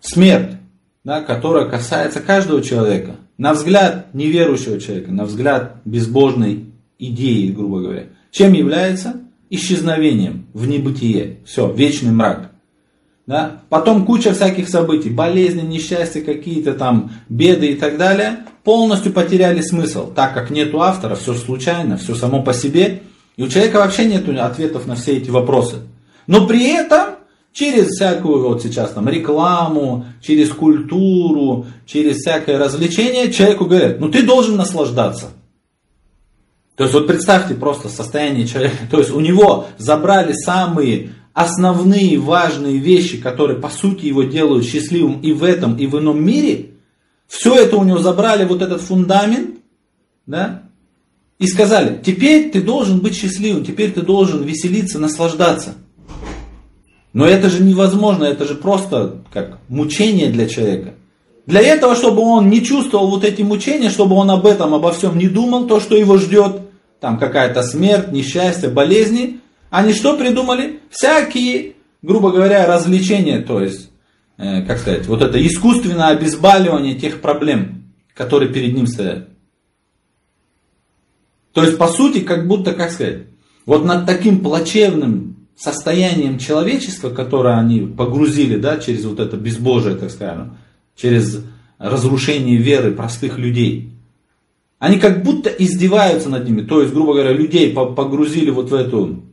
смерть, 0.00 0.56
да, 1.04 1.22
которая 1.22 1.68
касается 1.68 2.20
каждого 2.20 2.62
человека. 2.62 3.16
На 3.38 3.54
взгляд 3.54 4.12
неверующего 4.14 4.80
человека, 4.80 5.12
на 5.12 5.24
взгляд 5.24 5.76
безбожной 5.84 6.66
идеи, 6.98 7.50
грубо 7.50 7.80
говоря. 7.80 8.06
Чем 8.30 8.52
является? 8.52 9.20
Исчезновением 9.48 10.46
в 10.52 10.68
небытие. 10.68 11.38
Все, 11.46 11.72
вечный 11.72 12.10
мрак. 12.10 12.50
Да? 13.26 13.57
Потом 13.68 14.06
куча 14.06 14.32
всяких 14.32 14.68
событий, 14.68 15.10
болезни, 15.10 15.60
несчастья 15.60 16.22
какие-то 16.22 16.72
там, 16.72 17.12
беды 17.28 17.68
и 17.68 17.74
так 17.74 17.98
далее, 17.98 18.40
полностью 18.64 19.12
потеряли 19.12 19.60
смысл, 19.60 20.10
так 20.12 20.32
как 20.32 20.50
нету 20.50 20.80
автора, 20.80 21.16
все 21.16 21.34
случайно, 21.34 21.98
все 21.98 22.14
само 22.14 22.42
по 22.42 22.54
себе, 22.54 23.02
и 23.36 23.42
у 23.42 23.48
человека 23.48 23.76
вообще 23.76 24.06
нет 24.06 24.28
ответов 24.28 24.86
на 24.86 24.96
все 24.96 25.18
эти 25.18 25.30
вопросы. 25.30 25.76
Но 26.26 26.46
при 26.46 26.66
этом 26.70 27.16
через 27.52 27.88
всякую 27.88 28.48
вот 28.48 28.62
сейчас 28.62 28.90
там 28.92 29.08
рекламу, 29.08 30.06
через 30.22 30.50
культуру, 30.50 31.66
через 31.86 32.18
всякое 32.18 32.58
развлечение 32.58 33.32
человеку 33.32 33.66
говорят, 33.66 34.00
ну 34.00 34.08
ты 34.08 34.22
должен 34.22 34.56
наслаждаться. 34.56 35.26
То 36.76 36.84
есть 36.84 36.94
вот 36.94 37.06
представьте 37.06 37.54
просто 37.54 37.88
состояние 37.88 38.46
человека, 38.46 38.76
то 38.90 38.98
есть 38.98 39.10
у 39.10 39.20
него 39.20 39.66
забрали 39.78 40.32
самые 40.32 41.10
основные 41.38 42.18
важные 42.18 42.78
вещи, 42.78 43.16
которые 43.16 43.60
по 43.60 43.68
сути 43.68 44.06
его 44.06 44.24
делают 44.24 44.64
счастливым 44.64 45.20
и 45.20 45.32
в 45.32 45.44
этом, 45.44 45.76
и 45.76 45.86
в 45.86 45.96
ином 45.96 46.20
мире, 46.24 46.70
все 47.28 47.54
это 47.54 47.76
у 47.76 47.84
него 47.84 47.98
забрали, 47.98 48.44
вот 48.44 48.60
этот 48.60 48.80
фундамент, 48.80 49.58
да, 50.26 50.64
и 51.38 51.46
сказали, 51.46 52.00
теперь 52.04 52.50
ты 52.50 52.60
должен 52.60 52.98
быть 52.98 53.14
счастливым, 53.14 53.64
теперь 53.64 53.92
ты 53.92 54.02
должен 54.02 54.42
веселиться, 54.42 54.98
наслаждаться. 54.98 55.74
Но 57.12 57.24
это 57.24 57.48
же 57.48 57.62
невозможно, 57.62 58.24
это 58.24 58.44
же 58.44 58.56
просто 58.56 59.22
как 59.32 59.58
мучение 59.68 60.30
для 60.30 60.48
человека. 60.48 60.94
Для 61.46 61.60
этого, 61.60 61.94
чтобы 61.94 62.22
он 62.22 62.50
не 62.50 62.64
чувствовал 62.64 63.10
вот 63.10 63.22
эти 63.22 63.42
мучения, 63.42 63.90
чтобы 63.90 64.16
он 64.16 64.28
об 64.32 64.44
этом, 64.44 64.74
обо 64.74 64.90
всем 64.90 65.16
не 65.16 65.28
думал, 65.28 65.68
то, 65.68 65.78
что 65.78 65.94
его 65.96 66.18
ждет, 66.18 66.62
там 66.98 67.16
какая-то 67.16 67.62
смерть, 67.62 68.10
несчастье, 68.10 68.68
болезни, 68.68 69.38
они 69.70 69.92
что 69.92 70.16
придумали? 70.16 70.80
Всякие, 70.90 71.74
грубо 72.02 72.30
говоря, 72.32 72.66
развлечения, 72.66 73.40
то 73.40 73.60
есть, 73.60 73.90
э, 74.36 74.62
как 74.64 74.78
сказать, 74.78 75.06
вот 75.06 75.22
это 75.22 75.44
искусственное 75.46 76.08
обезболивание 76.08 76.94
тех 76.94 77.20
проблем, 77.20 77.84
которые 78.14 78.52
перед 78.52 78.74
ним 78.74 78.86
стоят. 78.86 79.28
То 81.52 81.64
есть, 81.64 81.76
по 81.76 81.88
сути, 81.88 82.20
как 82.20 82.46
будто, 82.46 82.72
как 82.72 82.90
сказать, 82.90 83.24
вот 83.66 83.84
над 83.84 84.06
таким 84.06 84.40
плачевным 84.40 85.48
состоянием 85.56 86.38
человечества, 86.38 87.10
которое 87.10 87.58
они 87.58 87.80
погрузили, 87.80 88.56
да, 88.56 88.78
через 88.78 89.04
вот 89.04 89.18
это 89.18 89.36
безбожие, 89.36 89.96
так 89.96 90.10
скажем, 90.10 90.56
через 90.94 91.44
разрушение 91.78 92.56
веры 92.56 92.92
простых 92.92 93.38
людей, 93.38 93.92
они 94.78 94.98
как 94.98 95.24
будто 95.24 95.50
издеваются 95.50 96.28
над 96.28 96.44
ними. 96.48 96.62
То 96.62 96.80
есть, 96.80 96.94
грубо 96.94 97.14
говоря, 97.14 97.32
людей 97.32 97.72
погрузили 97.72 98.50
вот 98.50 98.70
в 98.70 98.74
эту 98.74 99.24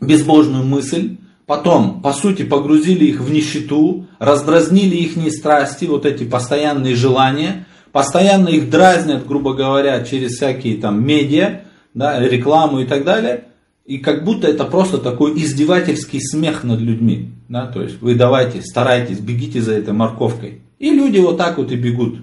безбожную 0.00 0.64
мысль, 0.64 1.16
потом, 1.46 2.00
по 2.02 2.12
сути, 2.12 2.44
погрузили 2.44 3.06
их 3.06 3.20
в 3.20 3.30
нищету, 3.30 4.06
раздразнили 4.18 4.96
их 4.96 5.32
страсти, 5.32 5.86
вот 5.86 6.06
эти 6.06 6.24
постоянные 6.24 6.94
желания, 6.94 7.66
постоянно 7.92 8.48
их 8.48 8.70
дразнят, 8.70 9.26
грубо 9.26 9.54
говоря, 9.54 10.04
через 10.04 10.32
всякие 10.36 10.76
там 10.76 11.04
медиа, 11.04 11.62
да, 11.94 12.20
рекламу 12.20 12.80
и 12.80 12.84
так 12.84 13.04
далее, 13.04 13.44
и 13.88 13.98
как 13.98 14.24
будто 14.24 14.46
это 14.46 14.64
просто 14.66 14.98
такой 14.98 15.32
издевательский 15.38 16.20
смех 16.20 16.62
над 16.62 16.80
людьми. 16.80 17.30
Да? 17.48 17.66
То 17.66 17.82
есть 17.82 18.02
вы 18.02 18.14
давайте, 18.14 18.60
старайтесь, 18.60 19.18
бегите 19.18 19.62
за 19.62 19.72
этой 19.72 19.94
морковкой. 19.94 20.60
И 20.78 20.90
люди 20.90 21.18
вот 21.18 21.38
так 21.38 21.56
вот 21.56 21.72
и 21.72 21.76
бегут. 21.76 22.18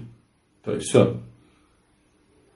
То 0.64 0.74
есть 0.74 0.86
все. 0.86 1.16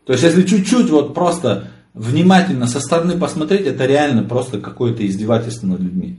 То 0.06 0.12
есть 0.12 0.24
если 0.24 0.42
чуть-чуть 0.42 0.90
вот 0.90 1.12
просто 1.12 1.69
внимательно 1.94 2.66
со 2.66 2.80
стороны 2.80 3.18
посмотреть, 3.18 3.66
это 3.66 3.86
реально 3.86 4.22
просто 4.22 4.60
какое-то 4.60 5.06
издевательство 5.06 5.66
над 5.66 5.80
людьми. 5.80 6.18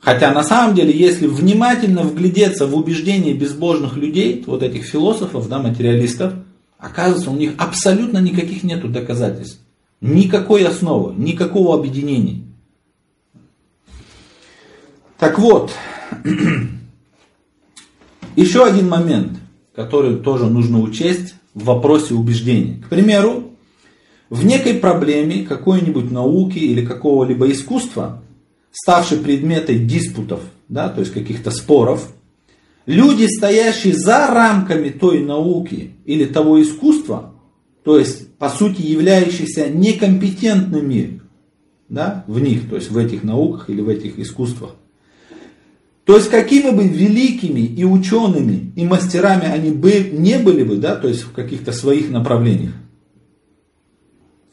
Хотя 0.00 0.32
на 0.32 0.44
самом 0.44 0.74
деле, 0.74 0.96
если 0.96 1.26
внимательно 1.26 2.02
вглядеться 2.02 2.66
в 2.66 2.76
убеждения 2.76 3.34
безбожных 3.34 3.96
людей, 3.96 4.44
вот 4.46 4.62
этих 4.62 4.84
философов, 4.84 5.48
да, 5.48 5.58
материалистов, 5.58 6.34
оказывается, 6.78 7.30
у 7.30 7.36
них 7.36 7.54
абсолютно 7.58 8.18
никаких 8.18 8.62
нету 8.62 8.88
доказательств. 8.88 9.60
Никакой 10.00 10.64
основы, 10.64 11.14
никакого 11.16 11.74
объединения. 11.74 12.42
Так 15.18 15.38
вот, 15.38 15.72
еще 18.36 18.64
один 18.64 18.88
момент, 18.88 19.38
который 19.74 20.16
тоже 20.16 20.46
нужно 20.46 20.80
учесть 20.80 21.34
в 21.54 21.64
вопросе 21.64 22.14
убеждений. 22.14 22.82
К 22.84 22.90
примеру, 22.90 23.45
в 24.30 24.44
некой 24.44 24.74
проблеме 24.74 25.44
какой-нибудь 25.44 26.10
науки 26.10 26.58
или 26.58 26.84
какого-либо 26.84 27.50
искусства, 27.50 28.22
ставшей 28.72 29.18
предметой 29.18 29.78
диспутов, 29.78 30.40
да, 30.68 30.88
то 30.88 31.00
есть 31.00 31.12
каких-то 31.12 31.50
споров, 31.50 32.12
люди, 32.86 33.26
стоящие 33.26 33.94
за 33.94 34.26
рамками 34.28 34.90
той 34.90 35.20
науки 35.20 35.92
или 36.04 36.24
того 36.24 36.60
искусства, 36.62 37.34
то 37.84 37.98
есть, 37.98 38.34
по 38.36 38.48
сути, 38.48 38.82
являющихся 38.82 39.68
некомпетентными 39.68 41.20
да, 41.88 42.24
в 42.26 42.40
них, 42.40 42.68
то 42.68 42.76
есть 42.76 42.90
в 42.90 42.98
этих 42.98 43.22
науках 43.22 43.70
или 43.70 43.80
в 43.80 43.88
этих 43.88 44.18
искусствах. 44.18 44.74
То 46.04 46.16
есть 46.16 46.30
какими 46.30 46.70
бы 46.70 46.86
великими 46.86 47.60
и 47.60 47.84
учеными 47.84 48.72
и 48.76 48.84
мастерами 48.84 49.46
они 49.46 49.70
бы 49.70 50.10
не 50.12 50.38
были 50.38 50.62
бы, 50.62 50.76
да, 50.76 50.94
то 50.94 51.08
есть 51.08 51.22
в 51.22 51.32
каких-то 51.32 51.72
своих 51.72 52.10
направлениях, 52.10 52.74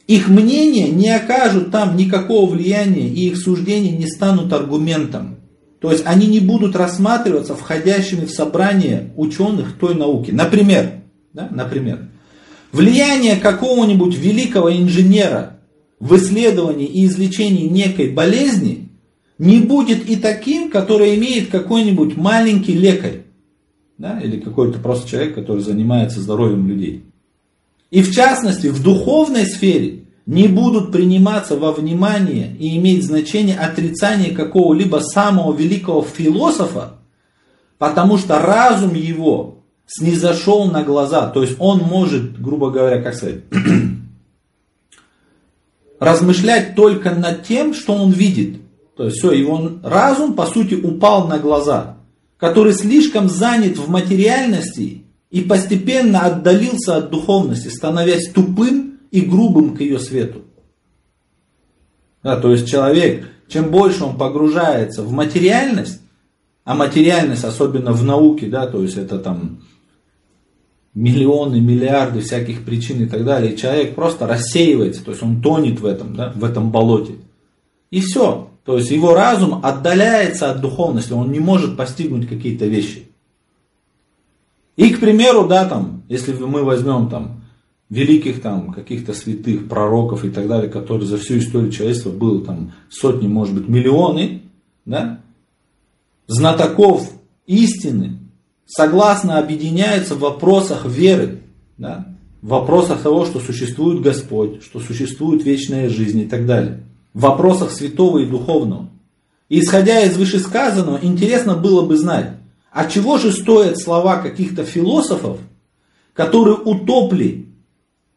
их 0.08 0.28
мнения 0.28 0.90
не 0.90 1.10
окажут 1.10 1.72
там 1.72 1.96
никакого 1.96 2.50
влияния 2.50 3.08
и 3.08 3.30
их 3.30 3.38
суждения 3.38 3.92
не 3.92 4.08
станут 4.08 4.52
аргументом. 4.52 5.38
То 5.80 5.92
есть 5.92 6.04
они 6.06 6.28
не 6.28 6.40
будут 6.40 6.76
рассматриваться 6.76 7.56
входящими 7.56 8.26
в 8.26 8.32
собрание 8.32 9.12
ученых 9.16 9.78
той 9.78 9.96
науки. 9.96 10.32
Например, 10.32 11.02
да, 11.34 11.48
например, 11.52 12.08
влияние 12.72 13.38
какого-нибудь 13.38 14.18
великого 14.18 14.74
инженера 14.74 15.58
в 16.00 16.16
исследовании 16.16 16.88
и 16.88 17.06
излечении 17.06 17.68
некой 17.68 18.12
болезни 18.12 18.90
не 19.38 19.60
будет 19.60 20.10
и 20.10 20.16
таким, 20.16 20.70
который 20.70 21.16
имеет 21.16 21.50
какой-нибудь 21.50 22.18
маленький 22.18 22.74
лекарь. 22.74 23.24
Да, 23.98 24.20
или 24.20 24.40
какой-то 24.40 24.80
просто 24.80 25.10
человек, 25.10 25.36
который 25.36 25.62
занимается 25.62 26.20
здоровьем 26.20 26.68
людей. 26.68 27.04
И 27.94 28.02
в 28.02 28.12
частности, 28.12 28.68
в 28.68 28.82
духовной 28.82 29.46
сфере 29.46 30.06
не 30.26 30.48
будут 30.48 30.92
приниматься 30.92 31.56
во 31.56 31.72
внимание 31.72 32.52
и 32.58 32.76
иметь 32.78 33.06
значение 33.06 33.56
отрицание 33.56 34.32
какого-либо 34.32 34.98
самого 34.98 35.54
великого 35.54 36.02
философа, 36.02 36.94
потому 37.78 38.18
что 38.18 38.40
разум 38.40 38.96
его 38.96 39.60
снизошел 39.86 40.72
на 40.72 40.82
глаза. 40.82 41.30
То 41.30 41.44
есть 41.44 41.58
он 41.60 41.82
может, 41.82 42.42
грубо 42.42 42.72
говоря, 42.72 43.00
как 43.00 43.14
сказать, 43.14 43.42
размышлять 46.00 46.74
только 46.74 47.12
над 47.12 47.44
тем, 47.44 47.76
что 47.76 47.94
он 47.94 48.10
видит. 48.10 48.60
То 48.98 49.04
есть 49.04 49.20
все, 49.20 49.34
его 49.34 49.70
разум, 49.84 50.34
по 50.34 50.48
сути, 50.48 50.74
упал 50.74 51.28
на 51.28 51.38
глаза, 51.38 51.98
который 52.38 52.74
слишком 52.74 53.30
занят 53.30 53.78
в 53.78 53.88
материальности 53.88 55.03
и 55.34 55.42
постепенно 55.42 56.28
отдалился 56.28 56.96
от 56.96 57.10
духовности, 57.10 57.68
становясь 57.68 58.30
тупым 58.30 59.00
и 59.10 59.22
грубым 59.22 59.76
к 59.76 59.82
ее 59.82 59.98
свету. 59.98 60.44
Да, 62.22 62.40
то 62.40 62.52
есть 62.52 62.70
человек, 62.70 63.28
чем 63.48 63.72
больше 63.72 64.04
он 64.04 64.16
погружается 64.16 65.02
в 65.02 65.12
материальность, 65.12 66.02
а 66.64 66.76
материальность, 66.76 67.44
особенно 67.44 67.94
в 67.94 68.04
науке, 68.04 68.46
да, 68.46 68.68
то 68.68 68.84
есть 68.84 68.96
это 68.96 69.18
там 69.18 69.64
миллионы, 70.94 71.60
миллиарды 71.60 72.22
всяких 72.22 72.64
причин 72.64 73.02
и 73.02 73.08
так 73.08 73.26
далее, 73.26 73.54
и 73.54 73.58
человек 73.58 73.96
просто 73.96 74.28
рассеивается, 74.28 75.04
то 75.04 75.10
есть 75.10 75.24
он 75.24 75.42
тонет 75.42 75.80
в 75.80 75.88
этом, 75.88 76.16
да, 76.16 76.32
в 76.36 76.44
этом 76.44 76.70
болоте. 76.70 77.16
И 77.90 78.02
все. 78.02 78.50
То 78.66 78.78
есть 78.78 78.92
его 78.92 79.16
разум 79.16 79.66
отдаляется 79.66 80.52
от 80.52 80.62
духовности, 80.62 81.12
он 81.12 81.32
не 81.32 81.40
может 81.40 81.76
постигнуть 81.76 82.30
какие-то 82.30 82.68
вещи. 82.68 83.08
И, 84.76 84.90
к 84.90 85.00
примеру, 85.00 85.48
да, 85.48 85.66
там, 85.66 86.04
если 86.10 86.34
мы 86.34 86.64
возьмем 86.64 87.10
там 87.10 87.44
великих 87.90 88.42
там 88.42 88.72
каких-то 88.72 89.14
святых 89.14 89.68
пророков 89.68 90.26
и 90.26 90.30
так 90.30 90.48
далее, 90.48 90.70
которые 90.70 91.08
за 91.08 91.18
всю 91.18 91.38
историю 91.38 91.72
человечества 91.72 92.10
было 92.10 92.44
там 92.44 92.74
сотни, 92.90 93.28
может 93.28 93.54
быть, 93.54 93.68
миллионы, 93.68 94.42
да, 94.86 95.20
знатоков 96.28 97.08
истины, 97.46 98.20
согласно 98.66 99.38
объединяются 99.38 100.16
в 100.16 100.20
вопросах 100.20 100.86
веры, 100.86 101.42
да, 101.78 102.08
в 102.42 102.48
вопросах 102.48 103.02
того, 103.02 103.26
что 103.26 103.40
существует 103.40 104.02
Господь, 104.02 104.64
что 104.64 104.80
существует 104.80 105.44
вечная 105.44 105.88
жизнь 105.88 106.22
и 106.22 106.26
так 106.26 106.46
далее. 106.46 106.84
В 107.14 107.22
вопросах 107.22 107.72
святого 107.72 108.20
и 108.20 108.26
духовного. 108.26 108.90
И 109.50 109.60
исходя 109.60 110.02
из 110.02 110.18
вышесказанного, 110.18 111.00
интересно 111.02 111.56
было 111.56 111.86
бы 111.86 111.96
знать, 111.96 112.32
а 112.74 112.90
чего 112.90 113.20
же 113.20 113.32
стоят 113.32 113.80
слова 113.80 114.18
каких-то 114.18 114.66
философов, 114.66 115.40
которые 116.14 116.56
утопли 116.56 117.46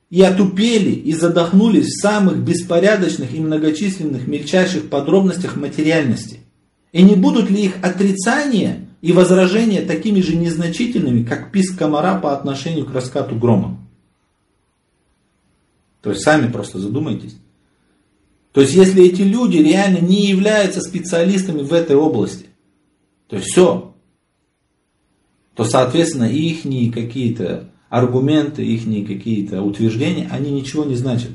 и 0.09 0.23
отупели 0.23 0.91
и 0.91 1.13
задохнулись 1.13 1.89
в 1.89 2.01
самых 2.01 2.39
беспорядочных 2.39 3.35
и 3.35 3.41
многочисленных 3.41 4.27
мельчайших 4.27 4.89
подробностях 4.89 5.57
материальности? 5.57 6.41
И 6.93 7.03
не 7.03 7.17
будут 7.17 7.51
ли 7.51 7.67
их 7.67 7.75
отрицания 7.83 8.87
и 9.03 9.13
возражения 9.13 9.83
такими 9.83 10.23
же 10.23 10.35
незначительными, 10.35 11.23
как 11.23 11.53
писк 11.53 11.79
комара 11.79 12.19
по 12.19 12.33
отношению 12.33 12.87
к 12.87 12.95
раскату 12.95 13.37
грома. 13.37 13.79
То 16.01 16.11
есть 16.11 16.23
сами 16.23 16.51
просто 16.51 16.79
задумайтесь. 16.79 17.37
То 18.53 18.63
есть 18.63 18.73
если 18.73 19.05
эти 19.05 19.21
люди 19.21 19.59
реально 19.59 19.99
не 19.99 20.27
являются 20.27 20.81
специалистами 20.81 21.61
в 21.61 21.75
этой 21.75 21.95
области, 21.95 22.47
то 23.29 23.37
есть 23.37 23.49
все, 23.49 23.95
то 25.57 25.65
соответственно 25.65 26.25
их 26.25 26.63
какие-то 26.93 27.71
аргументы, 27.89 28.65
их 28.65 28.85
какие-то 29.07 29.63
утверждения, 29.63 30.29
они 30.31 30.51
ничего 30.51 30.85
не 30.85 30.97
значат. 30.97 31.31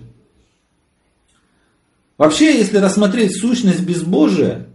Вообще, 2.18 2.56
если 2.56 2.78
рассмотреть 2.78 3.36
сущность 3.36 3.82
безбожия, 3.82 4.68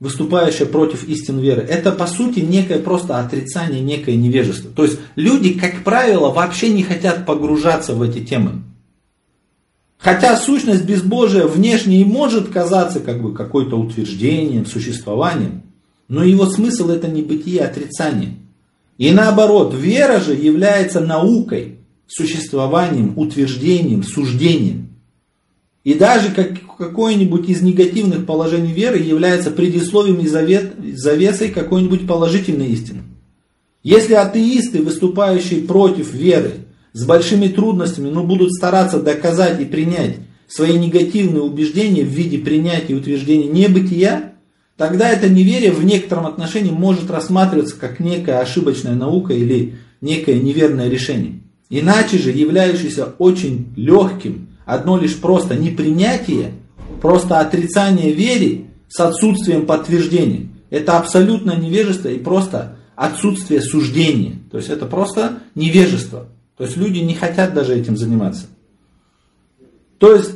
выступающая 0.00 0.66
против 0.66 1.08
истин 1.08 1.38
веры, 1.38 1.62
это 1.62 1.92
по 1.92 2.06
сути 2.06 2.40
некое 2.40 2.78
просто 2.78 3.18
отрицание, 3.20 3.80
некое 3.80 4.16
невежество. 4.16 4.70
То 4.70 4.84
есть 4.84 4.98
люди, 5.16 5.54
как 5.54 5.82
правило, 5.82 6.30
вообще 6.30 6.68
не 6.68 6.82
хотят 6.82 7.24
погружаться 7.24 7.94
в 7.94 8.02
эти 8.02 8.22
темы. 8.22 8.64
Хотя 9.96 10.36
сущность 10.36 10.84
безбожия 10.84 11.46
внешне 11.46 12.02
и 12.02 12.04
может 12.04 12.50
казаться 12.50 13.00
как 13.00 13.22
бы 13.22 13.32
какой-то 13.32 13.76
утверждением, 13.76 14.66
существованием, 14.66 15.62
но 16.08 16.22
его 16.22 16.44
смысл 16.44 16.90
это 16.90 17.08
не 17.08 17.22
бытие, 17.22 17.62
а 17.62 17.68
отрицание. 17.68 18.34
И 18.98 19.10
наоборот, 19.10 19.74
вера 19.74 20.20
же 20.20 20.34
является 20.34 21.00
наукой, 21.00 21.78
существованием, 22.06 23.14
утверждением, 23.16 24.02
суждением. 24.02 24.90
И 25.82 25.94
даже 25.94 26.30
как, 26.30 26.52
какое-нибудь 26.78 27.48
из 27.48 27.60
негативных 27.60 28.24
положений 28.24 28.72
веры 28.72 28.98
является 28.98 29.50
предисловием 29.50 30.20
и 30.20 30.28
завет, 30.28 30.74
завесой 30.94 31.48
какой-нибудь 31.48 32.06
положительной 32.06 32.68
истины. 32.68 33.02
Если 33.82 34.14
атеисты, 34.14 34.82
выступающие 34.82 35.60
против 35.60 36.14
веры, 36.14 36.52
с 36.94 37.04
большими 37.04 37.48
трудностями, 37.48 38.08
но 38.08 38.22
будут 38.22 38.52
стараться 38.52 39.00
доказать 39.00 39.60
и 39.60 39.64
принять 39.64 40.16
свои 40.46 40.78
негативные 40.78 41.42
убеждения 41.42 42.04
в 42.04 42.08
виде 42.08 42.38
принятия 42.38 42.92
и 42.92 42.96
утверждения 42.96 43.48
небытия, 43.48 44.33
тогда 44.76 45.10
это 45.10 45.28
неверие 45.28 45.72
в 45.72 45.84
некотором 45.84 46.26
отношении 46.26 46.70
может 46.70 47.10
рассматриваться 47.10 47.76
как 47.76 48.00
некая 48.00 48.40
ошибочная 48.40 48.94
наука 48.94 49.32
или 49.34 49.74
некое 50.00 50.40
неверное 50.40 50.88
решение. 50.88 51.40
Иначе 51.70 52.18
же 52.18 52.30
являющееся 52.30 53.14
очень 53.18 53.72
легким 53.76 54.48
Одно 54.64 54.98
лишь 54.98 55.16
просто 55.16 55.56
непринятие, 55.56 56.54
просто 57.02 57.40
отрицание 57.40 58.12
веры 58.12 58.66
с 58.88 58.98
отсутствием 59.00 59.66
подтверждения. 59.66 60.48
Это 60.70 60.98
абсолютное 60.98 61.56
невежество 61.56 62.08
и 62.08 62.18
просто 62.18 62.76
отсутствие 62.96 63.60
суждения. 63.60 64.36
То 64.50 64.56
есть 64.56 64.70
это 64.70 64.86
просто 64.86 65.40
невежество. 65.54 66.28
То 66.56 66.64
есть 66.64 66.76
люди 66.76 66.98
не 66.98 67.14
хотят 67.14 67.52
даже 67.52 67.74
этим 67.74 67.96
заниматься. 67.96 68.46
То 69.98 70.14
есть 70.14 70.32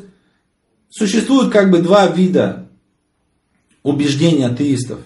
существует 0.90 1.50
как 1.50 1.70
бы 1.70 1.78
два 1.78 2.06
вида 2.06 2.67
убеждений 3.82 4.44
атеистов. 4.44 5.00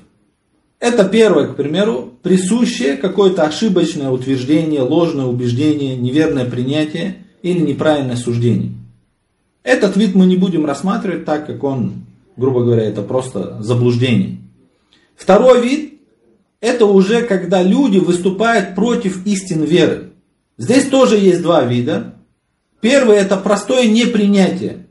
Это 0.82 1.04
первое, 1.04 1.46
к 1.46 1.54
примеру, 1.56 2.12
присущее 2.22 2.96
какое-то 2.96 3.44
ошибочное 3.44 4.10
утверждение, 4.10 4.82
ложное 4.82 5.26
убеждение, 5.26 5.96
неверное 5.96 6.44
принятие 6.44 7.18
или 7.42 7.60
неправильное 7.60 8.16
суждение. 8.16 8.72
Этот 9.62 9.96
вид 9.96 10.16
мы 10.16 10.26
не 10.26 10.36
будем 10.36 10.66
рассматривать, 10.66 11.24
так 11.24 11.46
как 11.46 11.62
он, 11.62 12.04
грубо 12.36 12.64
говоря, 12.64 12.82
это 12.82 13.02
просто 13.02 13.62
заблуждение. 13.62 14.38
Второй 15.14 15.62
вид– 15.62 16.00
это 16.60 16.86
уже 16.86 17.22
когда 17.22 17.62
люди 17.62 17.98
выступают 17.98 18.74
против 18.74 19.24
истин 19.24 19.62
веры. 19.62 20.10
Здесь 20.58 20.88
тоже 20.88 21.16
есть 21.16 21.42
два 21.42 21.62
вида. 21.62 22.16
Первый– 22.80 23.16
это 23.18 23.36
простое 23.36 23.86
непринятие, 23.86 24.86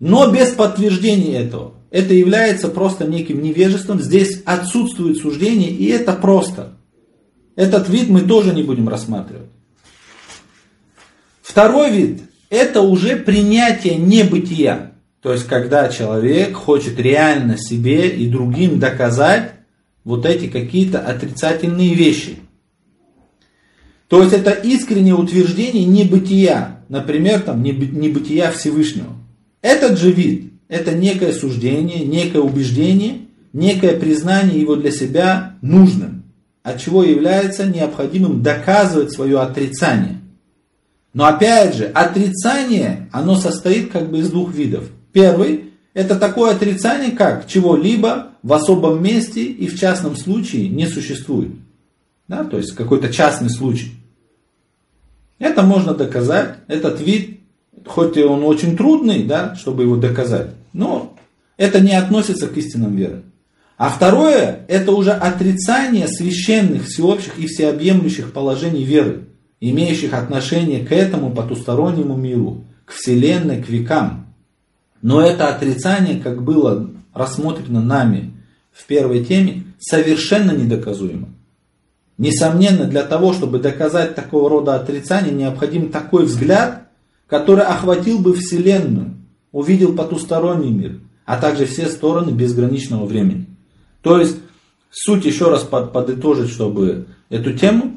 но 0.00 0.32
без 0.32 0.52
подтверждения 0.52 1.40
этого. 1.40 1.75
Это 1.90 2.14
является 2.14 2.68
просто 2.68 3.06
неким 3.06 3.42
невежеством. 3.42 4.00
Здесь 4.00 4.42
отсутствует 4.44 5.18
суждение, 5.18 5.70
и 5.70 5.86
это 5.86 6.12
просто. 6.12 6.76
Этот 7.54 7.88
вид 7.88 8.08
мы 8.08 8.22
тоже 8.22 8.54
не 8.54 8.62
будем 8.62 8.88
рассматривать. 8.88 9.48
Второй 11.42 11.90
вид 11.90 12.22
это 12.50 12.82
уже 12.82 13.16
принятие 13.16 13.96
небытия. 13.96 14.92
То 15.20 15.32
есть, 15.32 15.46
когда 15.46 15.88
человек 15.88 16.54
хочет 16.54 17.00
реально 17.00 17.58
себе 17.58 18.08
и 18.08 18.28
другим 18.28 18.78
доказать 18.78 19.52
вот 20.04 20.24
эти 20.24 20.46
какие-то 20.46 21.00
отрицательные 21.00 21.94
вещи. 21.94 22.36
То 24.08 24.22
есть, 24.22 24.32
это 24.32 24.50
искреннее 24.50 25.14
утверждение 25.14 25.84
небытия. 25.84 26.84
например, 26.88 27.40
там, 27.40 27.62
небытия 27.62 28.52
Всевышнего. 28.52 29.14
Этот 29.62 29.98
же 29.98 30.12
вид, 30.12 30.52
это 30.68 30.94
некое 30.94 31.32
суждение, 31.32 32.04
некое 32.04 32.40
убеждение, 32.40 33.26
некое 33.52 33.98
признание 33.98 34.60
его 34.60 34.76
для 34.76 34.90
себя 34.90 35.56
нужным, 35.62 36.24
от 36.62 36.80
чего 36.80 37.02
является 37.02 37.66
необходимым 37.66 38.42
доказывать 38.42 39.12
свое 39.12 39.40
отрицание. 39.40 40.20
Но 41.14 41.24
опять 41.24 41.76
же, 41.76 41.86
отрицание, 41.86 43.08
оно 43.12 43.36
состоит 43.36 43.90
как 43.90 44.10
бы 44.10 44.18
из 44.18 44.30
двух 44.30 44.52
видов. 44.52 44.84
Первый, 45.12 45.72
это 45.94 46.16
такое 46.16 46.54
отрицание, 46.54 47.12
как 47.12 47.46
чего-либо 47.46 48.32
в 48.42 48.52
особом 48.52 49.02
месте 49.02 49.42
и 49.42 49.66
в 49.66 49.78
частном 49.78 50.14
случае 50.16 50.68
не 50.68 50.86
существует. 50.86 51.52
Да, 52.28 52.44
то 52.44 52.58
есть 52.58 52.72
какой-то 52.72 53.10
частный 53.10 53.48
случай. 53.48 53.92
Это 55.38 55.62
можно 55.62 55.94
доказать, 55.94 56.56
этот 56.66 57.00
вид, 57.00 57.40
хоть 57.84 58.16
и 58.16 58.22
он 58.22 58.44
очень 58.44 58.76
трудный, 58.76 59.24
да, 59.24 59.54
чтобы 59.54 59.82
его 59.82 59.96
доказать, 59.96 60.50
но 60.72 61.16
это 61.56 61.80
не 61.80 61.94
относится 61.94 62.48
к 62.48 62.56
истинам 62.56 62.96
веры. 62.96 63.22
А 63.76 63.90
второе, 63.90 64.60
это 64.68 64.92
уже 64.92 65.10
отрицание 65.10 66.08
священных, 66.08 66.86
всеобщих 66.86 67.38
и 67.38 67.46
всеобъемлющих 67.46 68.32
положений 68.32 68.84
веры, 68.84 69.24
имеющих 69.60 70.14
отношение 70.14 70.84
к 70.84 70.92
этому 70.92 71.30
потустороннему 71.30 72.16
миру, 72.16 72.64
к 72.86 72.92
Вселенной, 72.92 73.62
к 73.62 73.68
векам. 73.68 74.34
Но 75.02 75.20
это 75.20 75.48
отрицание, 75.48 76.20
как 76.20 76.42
было 76.42 76.90
рассмотрено 77.12 77.82
нами 77.82 78.32
в 78.72 78.86
первой 78.86 79.24
теме, 79.24 79.64
совершенно 79.78 80.52
недоказуемо. 80.52 81.28
Несомненно, 82.18 82.84
для 82.84 83.02
того, 83.02 83.34
чтобы 83.34 83.58
доказать 83.58 84.14
такого 84.14 84.48
рода 84.48 84.74
отрицание, 84.74 85.34
необходим 85.34 85.90
такой 85.90 86.24
взгляд, 86.24 86.85
который 87.26 87.64
охватил 87.64 88.18
бы 88.18 88.34
Вселенную, 88.34 89.16
увидел 89.52 89.94
потусторонний 89.94 90.70
мир, 90.70 91.00
а 91.24 91.38
также 91.38 91.66
все 91.66 91.88
стороны 91.88 92.30
безграничного 92.30 93.06
времени. 93.06 93.46
То 94.02 94.18
есть, 94.18 94.36
суть 94.90 95.24
еще 95.24 95.50
раз 95.50 95.62
подытожить, 95.62 96.50
чтобы 96.50 97.06
эту 97.28 97.52
тему, 97.52 97.96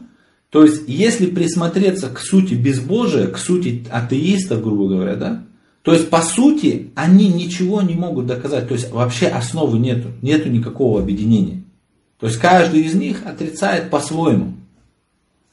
то 0.50 0.64
есть, 0.64 0.84
если 0.88 1.28
присмотреться 1.28 2.10
к 2.10 2.20
сути 2.20 2.56
безбожия, 2.56 3.28
к 3.28 3.38
сути 3.38 3.86
атеистов, 3.92 4.64
грубо 4.64 4.88
говоря, 4.88 5.16
да, 5.16 5.44
то 5.84 5.94
есть, 5.94 6.10
по 6.10 6.22
сути, 6.22 6.92
они 6.96 7.30
ничего 7.30 7.82
не 7.82 7.96
могут 7.96 8.26
доказать, 8.26 8.68
то 8.68 8.74
есть, 8.74 8.92
вообще 8.92 9.28
основы 9.28 9.78
нету, 9.80 10.10
нету 10.22 10.50
никакого 10.50 11.02
объединения. 11.02 11.64
То 12.20 12.28
есть 12.28 12.38
каждый 12.38 12.82
из 12.82 12.96
них 12.96 13.26
отрицает 13.26 13.90
по-своему. 13.90 14.54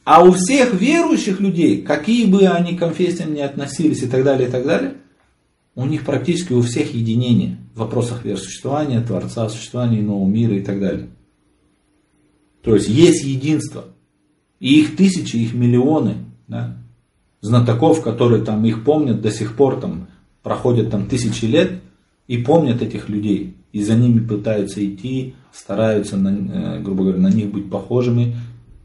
А 0.07 0.23
у 0.23 0.31
всех 0.31 0.73
верующих 0.73 1.41
людей, 1.41 1.83
какие 1.83 2.27
бы 2.27 2.47
они 2.47 2.77
конфессиям 2.77 3.35
ни 3.35 3.41
относились 3.41 4.05
и 4.05 4.07
так 4.07 4.23
далее, 4.23 4.49
и 4.49 4.51
так 4.53 4.65
далее, 4.65 4.95
у 5.75 5.85
них 5.85 6.05
практически 6.05 6.53
у 6.53 6.63
всех 6.63 6.95
единение 6.95 7.59
в 7.75 7.81
вопросах 7.81 8.25
веросуществования, 8.25 9.03
Творца, 9.03 9.49
существования 9.49 9.99
иного 9.99 10.25
мира 10.25 10.55
и 10.55 10.63
так 10.63 10.79
далее. 10.79 11.09
То 12.63 12.77
есть 12.77 12.89
есть 12.89 13.25
единство. 13.25 13.87
И 14.61 14.81
их 14.81 14.97
тысячи, 14.97 15.39
их 15.39 15.55
миллионы 15.55 16.19
да, 16.47 16.79
знатоков, 17.41 18.01
которые 18.01 18.45
там 18.45 18.65
их 18.65 18.85
помнят 18.85 19.21
до 19.21 19.33
сих 19.33 19.57
пор, 19.57 19.81
там 19.81 20.07
проходят 20.45 20.89
там 20.89 21.09
тысячи 21.09 21.47
лет 21.47 21.81
и 22.29 22.39
помнят 22.39 22.81
этих 22.81 23.09
людей. 23.09 23.57
И 23.73 23.83
за 23.83 23.97
ними 23.97 24.21
пытаются 24.21 24.87
идти, 24.87 25.35
стараются, 25.53 26.17
на, 26.17 26.29
э, 26.29 26.81
грубо 26.81 27.03
говоря, 27.03 27.19
на 27.19 27.33
них 27.33 27.51
быть 27.51 27.69
похожими, 27.69 28.37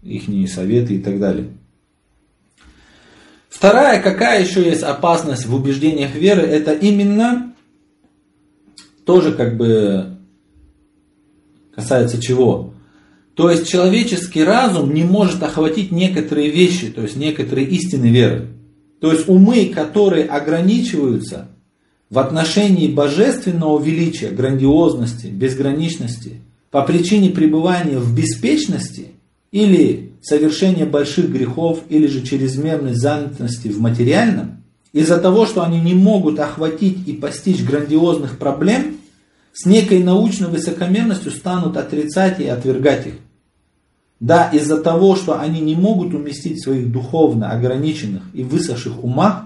их 0.02 0.50
советы 0.50 0.96
и 0.96 1.00
так 1.00 1.20
далее. 1.20 1.50
Вторая, 3.50 4.02
какая 4.02 4.44
еще 4.44 4.64
есть 4.64 4.82
опасность 4.82 5.46
в 5.46 5.54
убеждениях 5.54 6.16
веры, 6.16 6.42
это 6.42 6.72
именно 6.74 7.54
тоже 9.06 9.34
как 9.34 9.58
бы 9.58 10.18
касается 11.76 12.22
чего? 12.22 12.74
То 13.36 13.50
есть 13.50 13.68
человеческий 13.68 14.44
разум 14.44 14.94
не 14.94 15.04
может 15.04 15.44
охватить 15.44 15.92
некоторые 15.92 16.50
вещи, 16.50 16.88
то 16.88 17.02
есть 17.02 17.16
некоторые 17.16 17.68
истины 17.68 18.08
веры. 18.08 18.48
То 19.00 19.12
есть 19.12 19.28
умы, 19.28 19.72
которые 19.74 20.26
ограничиваются 20.26 21.50
в 22.10 22.20
отношении 22.20 22.88
божественного 22.88 23.82
величия, 23.82 24.30
грандиозности, 24.30 25.28
безграничности, 25.28 26.42
по 26.70 26.84
причине 26.84 27.32
пребывания 27.32 27.98
в 27.98 28.16
беспечности 28.16 29.08
или 29.52 30.14
совершения 30.22 30.86
больших 30.86 31.30
грехов, 31.30 31.82
или 31.90 32.08
же 32.08 32.22
чрезмерной 32.22 32.94
занятости 32.94 33.68
в 33.68 33.80
материальном, 33.80 34.64
из-за 34.94 35.18
того, 35.18 35.46
что 35.46 35.64
они 35.64 35.80
не 35.80 35.94
могут 35.94 36.40
охватить 36.40 37.08
и 37.08 37.14
постичь 37.14 37.64
грандиозных 37.64 38.38
проблем, 38.38 38.98
с 39.54 39.66
некой 39.66 40.02
научной 40.04 40.48
высокомерностью 40.48 41.32
станут 41.32 41.76
отрицать 41.78 42.40
и 42.40 42.48
отвергать 42.48 43.08
их. 43.08 43.14
Да, 44.20 44.50
из-за 44.50 44.82
того, 44.82 45.16
что 45.16 45.40
они 45.40 45.62
не 45.62 45.76
могут 45.76 46.14
уместить 46.14 46.60
в 46.60 46.64
своих 46.64 46.92
духовно 46.92 47.50
ограниченных 47.52 48.24
и 48.34 48.44
высохших 48.44 49.04
умах, 49.04 49.46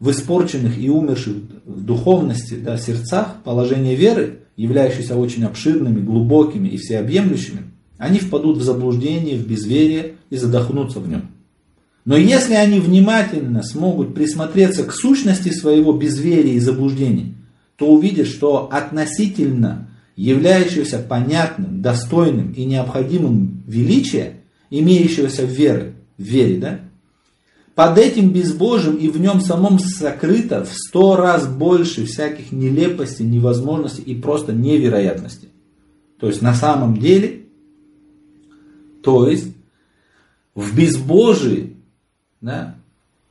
в 0.00 0.10
испорченных 0.10 0.78
и 0.78 0.88
умерших 0.88 1.34
в 1.64 1.84
духовности 1.84 2.54
да, 2.54 2.76
сердцах 2.76 3.36
положение 3.42 3.96
веры, 3.96 4.40
являющиеся 4.56 5.16
очень 5.16 5.44
обширными, 5.44 6.00
глубокими 6.00 6.68
и 6.68 6.76
всеобъемлющими, 6.76 7.62
они 7.98 8.18
впадут 8.18 8.58
в 8.58 8.62
заблуждение, 8.62 9.38
в 9.38 9.46
безверие 9.46 10.14
и 10.30 10.36
задохнутся 10.36 11.00
в 11.00 11.08
нем. 11.08 11.30
Но 12.04 12.16
если 12.16 12.54
они 12.54 12.80
внимательно 12.80 13.62
смогут 13.62 14.14
присмотреться 14.14 14.84
к 14.84 14.92
сущности 14.92 15.50
своего 15.50 15.92
безверия 15.92 16.54
и 16.54 16.60
заблуждений, 16.60 17.34
то 17.76 17.86
увидят, 17.86 18.26
что 18.26 18.68
относительно 18.70 19.88
являющегося 20.16 20.98
понятным, 20.98 21.82
достойным 21.82 22.52
и 22.52 22.64
необходимым 22.64 23.64
величия, 23.66 24.34
имеющегося 24.70 25.46
в 25.46 25.50
вере, 25.50 25.94
в 26.18 26.22
вере, 26.22 26.58
да, 26.58 26.80
под 27.74 27.98
этим 27.98 28.30
безбожием 28.30 28.96
и 28.96 29.08
в 29.08 29.20
нем 29.20 29.40
самом 29.40 29.80
сокрыто 29.80 30.64
в 30.64 30.72
сто 30.72 31.16
раз 31.16 31.48
больше 31.48 32.06
всяких 32.06 32.52
нелепостей, 32.52 33.26
невозможностей 33.26 34.04
и 34.04 34.14
просто 34.14 34.52
невероятностей. 34.52 35.48
То 36.20 36.28
есть 36.28 36.40
на 36.40 36.54
самом 36.54 36.98
деле, 36.98 37.43
то 39.04 39.28
есть 39.28 39.54
в 40.54 40.74
безбожии, 40.74 41.76
да, 42.40 42.76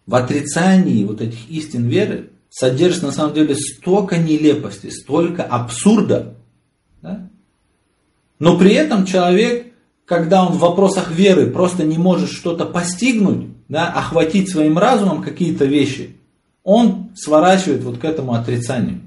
в 0.05 0.15
отрицании 0.15 1.03
вот 1.03 1.21
этих 1.21 1.49
истин 1.49 1.87
веры 1.87 2.29
содержится 2.49 3.07
на 3.07 3.11
самом 3.11 3.33
деле 3.33 3.55
столько 3.55 4.17
нелепостей, 4.17 4.91
столько 4.91 5.43
абсурда. 5.43 6.35
Да? 7.01 7.27
Но 8.37 8.57
при 8.57 8.73
этом 8.73 9.05
человек, 9.05 9.73
когда 10.05 10.45
он 10.45 10.53
в 10.53 10.59
вопросах 10.59 11.11
веры 11.11 11.47
просто 11.47 11.83
не 11.83 11.97
может 11.97 12.29
что-то 12.29 12.65
постигнуть, 12.65 13.47
да, 13.69 13.91
охватить 13.91 14.51
своим 14.51 14.77
разумом 14.77 15.23
какие-то 15.23 15.65
вещи, 15.65 16.17
он 16.63 17.09
сворачивает 17.15 17.83
вот 17.83 17.97
к 17.97 18.05
этому 18.05 18.33
отрицанию. 18.33 19.01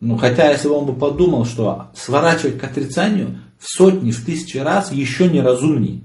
Ну, 0.00 0.16
хотя, 0.16 0.52
если 0.52 0.68
бы 0.68 0.74
он 0.74 0.86
бы 0.86 0.94
подумал, 0.94 1.44
что 1.44 1.88
сворачивать 1.94 2.58
к 2.58 2.64
отрицанию 2.64 3.40
в 3.58 3.66
сотни, 3.66 4.10
в 4.10 4.24
тысячи 4.24 4.56
раз 4.58 4.92
еще 4.92 5.28
неразумней. 5.28 6.04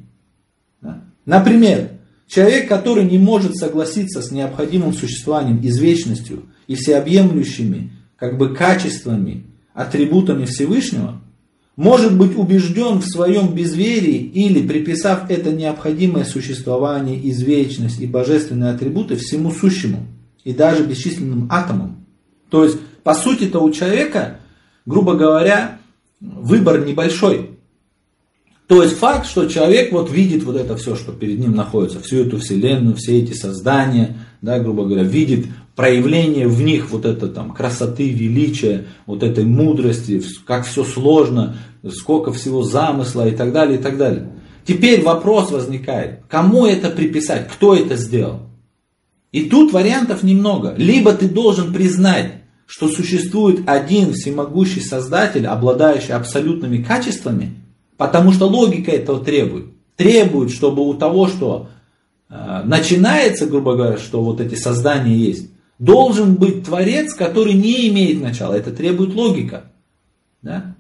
Да? 0.82 1.04
Например, 1.26 1.92
человек, 2.28 2.68
который 2.68 3.06
не 3.06 3.18
может 3.18 3.56
согласиться 3.56 4.22
с 4.22 4.32
необходимым 4.32 4.94
существованием, 4.94 5.60
извечностью 5.62 6.46
и 6.68 6.76
всеобъемлющими 6.76 7.92
как 8.18 8.38
бы 8.38 8.56
качествами, 8.56 9.46
атрибутами 9.74 10.46
Всевышнего, 10.46 11.22
может 11.76 12.16
быть 12.18 12.38
убежден 12.38 13.00
в 13.00 13.06
своем 13.06 13.54
безверии 13.54 14.18
или, 14.18 14.66
приписав 14.66 15.30
это 15.30 15.52
необходимое 15.52 16.24
существование, 16.24 17.20
извечность 17.32 18.00
и 18.00 18.06
божественные 18.06 18.72
атрибуты 18.72 19.16
всему 19.16 19.52
сущему 19.52 20.06
и 20.44 20.54
даже 20.54 20.84
бесчисленным 20.84 21.48
атомам. 21.52 22.06
То 22.50 22.64
есть, 22.64 22.78
по 23.04 23.16
сути-то 23.16 23.60
у 23.60 23.72
человека, 23.72 24.38
грубо 24.86 25.16
говоря, 25.16 25.80
выбор 26.24 26.86
небольшой. 26.86 27.52
То 28.68 28.82
есть 28.82 28.98
факт, 28.98 29.28
что 29.28 29.48
человек 29.48 29.92
вот 29.92 30.10
видит 30.10 30.44
вот 30.44 30.56
это 30.56 30.78
все, 30.78 30.96
что 30.96 31.12
перед 31.12 31.38
ним 31.38 31.54
находится, 31.54 32.00
всю 32.00 32.26
эту 32.26 32.38
вселенную, 32.38 32.96
все 32.96 33.20
эти 33.20 33.34
создания, 33.34 34.18
да, 34.42 34.58
грубо 34.60 34.86
говоря, 34.86 35.04
видит 35.04 35.48
проявление 35.76 36.48
в 36.48 36.62
них 36.62 36.90
вот 36.92 37.06
это 37.06 37.28
там 37.28 37.52
красоты, 37.52 38.10
величия, 38.10 38.86
вот 39.06 39.22
этой 39.22 39.44
мудрости, 39.44 40.24
как 40.46 40.66
все 40.66 40.84
сложно, 40.84 41.58
сколько 41.90 42.32
всего 42.32 42.64
замысла 42.64 43.28
и 43.28 43.36
так 43.36 43.52
далее, 43.52 43.80
и 43.80 43.82
так 43.82 43.98
далее. 43.98 44.32
Теперь 44.66 45.04
вопрос 45.04 45.52
возникает, 45.52 46.22
кому 46.30 46.66
это 46.66 46.90
приписать, 46.90 47.50
кто 47.50 47.76
это 47.76 47.98
сделал? 47.98 48.50
И 49.34 49.50
тут 49.50 49.74
вариантов 49.74 50.24
немного. 50.24 50.74
Либо 50.78 51.12
ты 51.14 51.28
должен 51.28 51.74
признать, 51.74 52.43
что 52.66 52.88
существует 52.88 53.62
один 53.68 54.14
всемогущий 54.14 54.82
создатель, 54.82 55.46
обладающий 55.46 56.14
абсолютными 56.14 56.82
качествами, 56.82 57.56
потому 57.98 58.32
что 58.32 58.48
логика 58.48 58.92
этого 58.92 59.24
требует. 59.24 59.66
Требует, 59.96 60.52
чтобы 60.52 60.88
у 60.88 60.94
того, 60.96 61.28
что 61.28 61.70
э, 62.30 62.62
начинается, 62.66 63.46
грубо 63.46 63.76
говоря, 63.76 63.98
что 63.98 64.24
вот 64.24 64.42
эти 64.42 64.56
создания 64.56 65.16
есть, 65.16 65.52
должен 65.78 66.36
быть 66.36 66.66
Творец, 66.66 67.14
который 67.14 67.54
не 67.54 67.90
имеет 67.90 68.22
начала. 68.22 68.54
Это 68.54 68.72
требует 68.72 69.14
логика. 69.14 69.66
Да? 70.42 70.73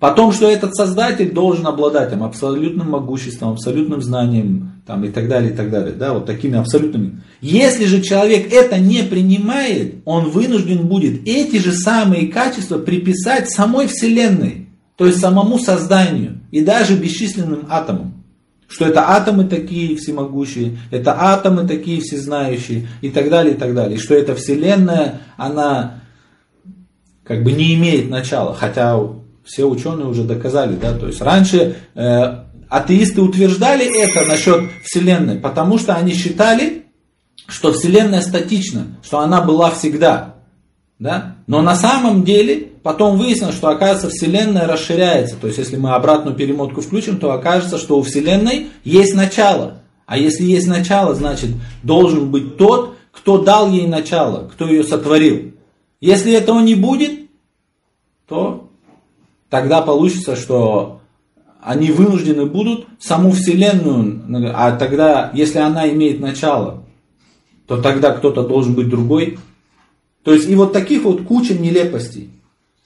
Потом, 0.00 0.32
что 0.32 0.50
этот 0.50 0.74
создатель 0.74 1.30
должен 1.30 1.66
обладать 1.66 2.08
там, 2.08 2.24
абсолютным 2.24 2.90
могуществом, 2.90 3.50
абсолютным 3.50 4.00
знанием 4.00 4.72
там, 4.86 5.04
и 5.04 5.10
так 5.10 5.28
далее, 5.28 5.52
и 5.52 5.54
так 5.54 5.70
далее. 5.70 5.92
Да, 5.92 6.14
вот 6.14 6.24
такими 6.24 6.56
абсолютными. 6.58 7.20
Если 7.42 7.84
же 7.84 8.00
человек 8.00 8.50
это 8.50 8.78
не 8.78 9.02
принимает, 9.02 9.96
он 10.06 10.30
вынужден 10.30 10.86
будет 10.86 11.28
эти 11.28 11.58
же 11.58 11.72
самые 11.72 12.28
качества 12.28 12.78
приписать 12.78 13.50
самой 13.50 13.88
Вселенной, 13.88 14.68
то 14.96 15.04
есть 15.04 15.20
самому 15.20 15.58
созданию 15.58 16.40
и 16.50 16.62
даже 16.62 16.96
бесчисленным 16.96 17.66
атомам. 17.68 18.24
Что 18.68 18.86
это 18.86 19.10
атомы 19.10 19.44
такие 19.44 19.96
всемогущие, 19.96 20.78
это 20.90 21.14
атомы 21.20 21.68
такие 21.68 22.00
всезнающие 22.00 22.88
и 23.02 23.10
так 23.10 23.28
далее, 23.28 23.54
и 23.54 23.58
так 23.58 23.74
далее. 23.74 23.98
И 23.98 24.00
что 24.00 24.14
эта 24.14 24.34
Вселенная, 24.34 25.20
она 25.36 26.00
как 27.22 27.44
бы 27.44 27.52
не 27.52 27.74
имеет 27.74 28.08
начала, 28.08 28.54
хотя 28.54 28.98
все 29.50 29.64
ученые 29.64 30.06
уже 30.06 30.22
доказали, 30.22 30.76
да, 30.76 30.92
то 30.94 31.08
есть 31.08 31.20
раньше 31.20 31.76
э, 31.96 32.38
атеисты 32.68 33.20
утверждали 33.20 33.84
это 34.00 34.24
насчет 34.24 34.70
Вселенной, 34.84 35.38
потому 35.38 35.76
что 35.76 35.94
они 35.94 36.12
считали, 36.12 36.84
что 37.48 37.72
Вселенная 37.72 38.22
статична, 38.22 38.98
что 39.02 39.18
она 39.18 39.40
была 39.40 39.72
всегда, 39.72 40.36
да, 41.00 41.36
но 41.48 41.62
на 41.62 41.74
самом 41.74 42.22
деле 42.22 42.68
потом 42.84 43.18
выяснилось, 43.18 43.56
что 43.56 43.70
оказывается 43.70 44.10
Вселенная 44.10 44.68
расширяется, 44.68 45.34
то 45.34 45.48
есть 45.48 45.58
если 45.58 45.76
мы 45.76 45.94
обратную 45.94 46.36
перемотку 46.36 46.80
включим, 46.80 47.18
то 47.18 47.32
окажется, 47.32 47.76
что 47.76 47.98
у 47.98 48.02
Вселенной 48.02 48.68
есть 48.84 49.14
начало, 49.14 49.82
а 50.06 50.16
если 50.16 50.44
есть 50.44 50.68
начало, 50.68 51.14
значит 51.16 51.50
должен 51.82 52.30
быть 52.30 52.56
тот, 52.56 52.96
кто 53.10 53.38
дал 53.38 53.72
ей 53.72 53.88
начало, 53.88 54.48
кто 54.48 54.68
ее 54.68 54.84
сотворил. 54.84 55.52
Если 56.00 56.32
этого 56.32 56.60
не 56.60 56.76
будет, 56.76 57.28
то 58.28 58.59
тогда 59.50 59.82
получится, 59.82 60.36
что 60.36 61.00
они 61.60 61.90
вынуждены 61.90 62.46
будут 62.46 62.86
саму 62.98 63.32
Вселенную, 63.32 64.54
а 64.54 64.72
тогда, 64.72 65.30
если 65.34 65.58
она 65.58 65.90
имеет 65.90 66.20
начало, 66.20 66.84
то 67.66 67.82
тогда 67.82 68.12
кто-то 68.12 68.44
должен 68.44 68.74
быть 68.74 68.88
другой. 68.88 69.38
То 70.22 70.32
есть 70.32 70.48
и 70.48 70.54
вот 70.54 70.72
таких 70.72 71.02
вот 71.02 71.24
куча 71.24 71.54
нелепостей. 71.54 72.30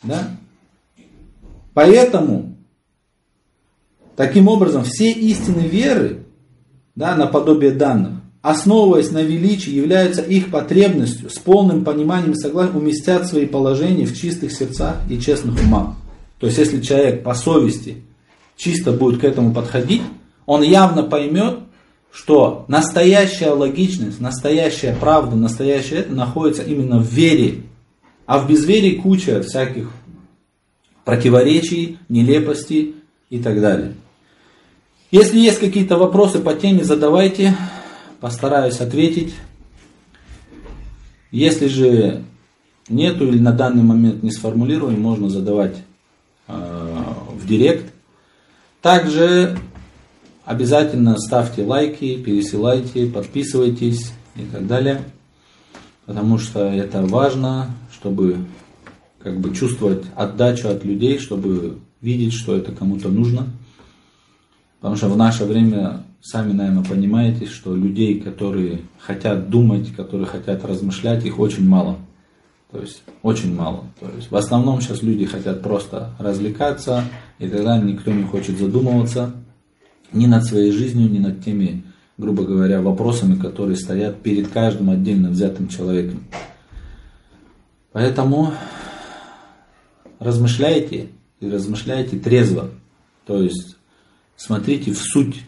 Да? 0.03 0.29
Поэтому, 1.73 2.57
таким 4.17 4.49
образом, 4.49 4.85
все 4.85 5.13
истины 5.13 5.61
веры, 5.61 6.25
да, 6.95 7.17
наподобие 7.17 7.73
данных, 7.73 8.21
основываясь 8.43 9.11
на 9.11 9.23
величии, 9.23 9.71
являются 9.71 10.23
их 10.23 10.51
потребностью, 10.51 11.31
с 11.31 11.39
полным 11.39 11.85
пониманием 11.85 12.33
и 12.33 12.37
согласием 12.37 12.77
уместят 12.77 13.27
свои 13.27 13.47
положения 13.47 14.07
в 14.07 14.17
чистых 14.17 14.53
сердцах 14.53 14.97
и 15.09 15.19
честных 15.19 15.61
умах. 15.63 15.95
То 16.45 16.49
есть, 16.49 16.59
если 16.59 16.83
человек 16.83 17.23
по 17.23 17.35
совести 17.35 18.03
чисто 18.55 18.93
будет 18.93 19.19
к 19.19 19.25
этому 19.25 19.55
подходить, 19.55 20.03
он 20.45 20.61
явно 20.61 21.03
поймет, 21.03 21.61
что 22.13 22.67
настоящая 22.69 23.53
логичность, 23.53 24.21
настоящая 24.21 24.95
правда, 24.95 25.37
настоящее 25.37 26.01
это 26.01 26.13
находится 26.13 26.63
именно 26.63 26.99
в 26.99 27.07
вере. 27.07 27.63
А 28.27 28.39
в 28.39 28.47
безверии 28.47 28.97
куча 28.97 29.43
всяких 29.43 29.91
противоречий, 31.07 31.97
нелепостей 32.11 32.97
и 33.31 33.39
так 33.39 33.63
далее. 33.63 33.95
Если 35.11 35.39
есть 35.39 35.61
какие-то 35.61 35.97
вопросы 35.97 36.41
по 36.41 36.53
теме, 36.53 36.85
задавайте, 36.85 37.57
постараюсь 38.21 38.83
ответить. 38.83 39.33
Если 41.31 41.69
же 41.69 42.23
нету 42.91 43.29
или 43.29 43.39
на 43.39 43.53
данный 43.53 43.83
момент 43.83 44.23
не 44.23 44.31
сформулировали, 44.31 44.97
можно 44.97 45.31
задавать 45.31 45.77
в 46.47 47.47
директ. 47.47 47.93
Также 48.83 49.59
обязательно 50.45 51.17
ставьте 51.19 51.65
лайки, 51.65 52.23
пересылайте, 52.23 53.07
подписывайтесь 53.07 54.13
и 54.37 54.43
так 54.43 54.67
далее. 54.67 55.03
Потому 56.07 56.39
что 56.39 56.61
это 56.61 57.03
важно, 57.03 57.71
чтобы 57.93 58.45
как 59.21 59.41
бы 59.41 59.55
чувствовать 59.55 60.05
отдачу 60.15 60.69
от 60.69 60.85
людей, 60.85 61.19
чтобы 61.19 61.79
видеть, 62.03 62.35
что 62.35 62.55
это 62.55 62.73
кому-то 62.73 63.09
нужно. 63.09 63.47
Потому 64.81 64.97
что 64.97 65.09
в 65.09 65.17
наше 65.17 65.47
время, 65.47 66.05
сами, 66.21 66.53
наверное, 66.53 66.85
понимаете, 66.85 67.47
что 67.47 67.75
людей, 67.75 68.21
которые 68.21 68.83
хотят 68.99 69.49
думать, 69.49 69.95
которые 69.97 70.27
хотят 70.27 70.63
размышлять, 70.63 71.25
их 71.25 71.39
очень 71.39 71.67
мало. 71.67 71.97
То 72.75 72.81
есть 72.81 73.05
очень 73.23 73.55
мало. 73.55 73.85
То 74.01 74.11
есть 74.17 74.33
в 74.33 74.37
основном 74.37 74.81
сейчас 74.81 75.01
люди 75.01 75.27
хотят 75.27 75.63
просто 75.63 76.11
развлекаться, 76.19 77.05
и 77.39 77.49
тогда 77.49 77.79
никто 77.79 78.11
не 78.11 78.25
хочет 78.25 78.59
задумываться 78.59 79.33
ни 80.13 80.27
над 80.27 80.45
своей 80.45 80.73
жизнью, 80.73 81.09
ни 81.09 81.21
над 81.21 81.45
теми, 81.45 81.85
грубо 82.19 82.43
говоря, 82.43 82.83
вопросами, 82.83 83.39
которые 83.39 83.77
стоят 83.77 84.23
перед 84.23 84.49
каждым 84.49 84.91
отдельно 84.91 85.29
взятым 85.29 85.69
человеком. 85.69 86.25
Поэтому 87.93 88.53
размышляйте 90.19 91.11
и 91.39 91.49
размышляйте 91.49 92.19
трезво. 92.19 92.71
То 93.25 93.41
есть 93.41 93.77
смотрите 94.35 94.91
в 94.91 94.99
суть 94.99 95.45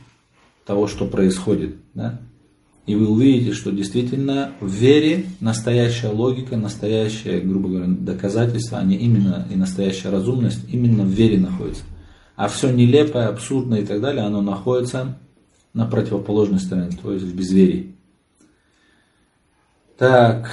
того, 0.65 0.87
что 0.87 1.07
происходит. 1.07 1.75
Да? 1.93 2.21
И 2.87 2.95
вы 2.95 3.09
увидите, 3.09 3.53
что 3.53 3.73
действительно 3.73 4.53
в 4.61 4.71
вере 4.71 5.27
настоящая 5.41 6.13
логика, 6.13 6.57
настоящее, 6.57 7.41
грубо 7.41 7.69
говоря, 7.69 7.89
доказательство, 7.89 8.79
а 8.79 8.85
не 8.85 8.97
именно 8.97 9.47
и 9.51 9.57
настоящая 9.57 10.11
разумность, 10.11 10.61
именно 10.71 11.03
в 11.03 11.09
вере 11.09 11.39
находится. 11.39 11.83
А 12.37 12.47
все 12.49 12.71
нелепое, 12.71 13.29
абсурдное 13.29 13.81
и 13.81 13.85
так 13.85 14.01
далее, 14.01 14.25
оно 14.25 14.41
находится 14.41 15.19
на 15.75 15.87
противоположной 15.87 16.61
стороне, 16.61 16.97
то 17.03 17.13
есть 17.13 17.25
в 17.25 17.35
безверии. 17.35 17.97
Так, 19.99 20.49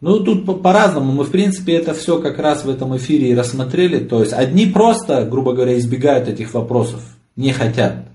Ну, 0.00 0.20
тут 0.20 0.62
по-разному. 0.62 1.12
Мы, 1.12 1.24
в 1.24 1.30
принципе, 1.30 1.74
это 1.74 1.92
все 1.92 2.20
как 2.20 2.38
раз 2.38 2.64
в 2.64 2.70
этом 2.70 2.96
эфире 2.96 3.30
и 3.30 3.34
рассмотрели. 3.34 3.98
То 3.98 4.20
есть, 4.20 4.32
одни 4.32 4.66
просто, 4.66 5.26
грубо 5.26 5.52
говоря, 5.52 5.78
избегают 5.78 6.28
этих 6.28 6.54
вопросов, 6.54 7.02
не 7.36 7.52
хотят. 7.52 8.06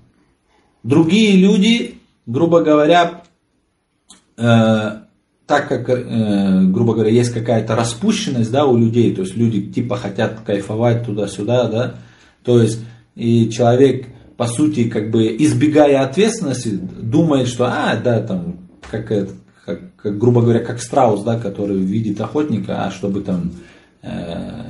Другие 0.82 1.36
люди, 1.36 1.98
грубо 2.26 2.62
говоря, 2.62 3.22
э, 4.36 4.90
так 5.46 5.68
как, 5.68 5.88
э, 5.88 6.62
грубо 6.64 6.94
говоря, 6.94 7.10
есть 7.10 7.32
какая-то 7.32 7.76
распущенность 7.76 8.50
да, 8.50 8.66
у 8.66 8.76
людей, 8.76 9.14
то 9.14 9.22
есть 9.22 9.36
люди 9.36 9.62
типа 9.62 9.96
хотят 9.96 10.40
кайфовать 10.40 11.04
туда-сюда, 11.04 11.68
да, 11.68 11.94
то 12.44 12.60
есть 12.60 12.80
и 13.14 13.48
человек, 13.50 14.08
по 14.36 14.46
сути, 14.46 14.88
как 14.88 15.10
бы 15.10 15.26
избегая 15.38 16.04
ответственности, 16.04 16.68
думает, 16.68 17.48
что, 17.48 17.66
а, 17.66 17.96
да, 17.96 18.20
там, 18.20 18.58
как 18.90 19.10
это, 19.10 19.32
как, 19.66 19.80
как, 19.96 20.16
грубо 20.16 20.40
говоря, 20.40 20.60
как 20.60 20.80
страус, 20.80 21.22
да, 21.22 21.38
который 21.38 21.78
видит 21.78 22.20
охотника, 22.20 22.86
а 22.86 22.90
чтобы 22.92 23.20
там 23.20 23.50
э, 24.02 24.62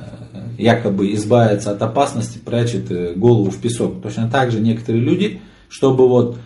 якобы 0.57 1.13
избавиться 1.13 1.71
от 1.71 1.81
опасности, 1.81 2.39
прячет 2.39 2.91
э, 2.91 3.13
голову 3.15 3.51
в 3.51 3.57
песок. 3.57 4.01
Точно 4.01 4.29
так 4.29 4.51
же 4.51 4.59
некоторые 4.59 5.03
люди, 5.03 5.39
чтобы 5.69 6.09
вот 6.09 6.37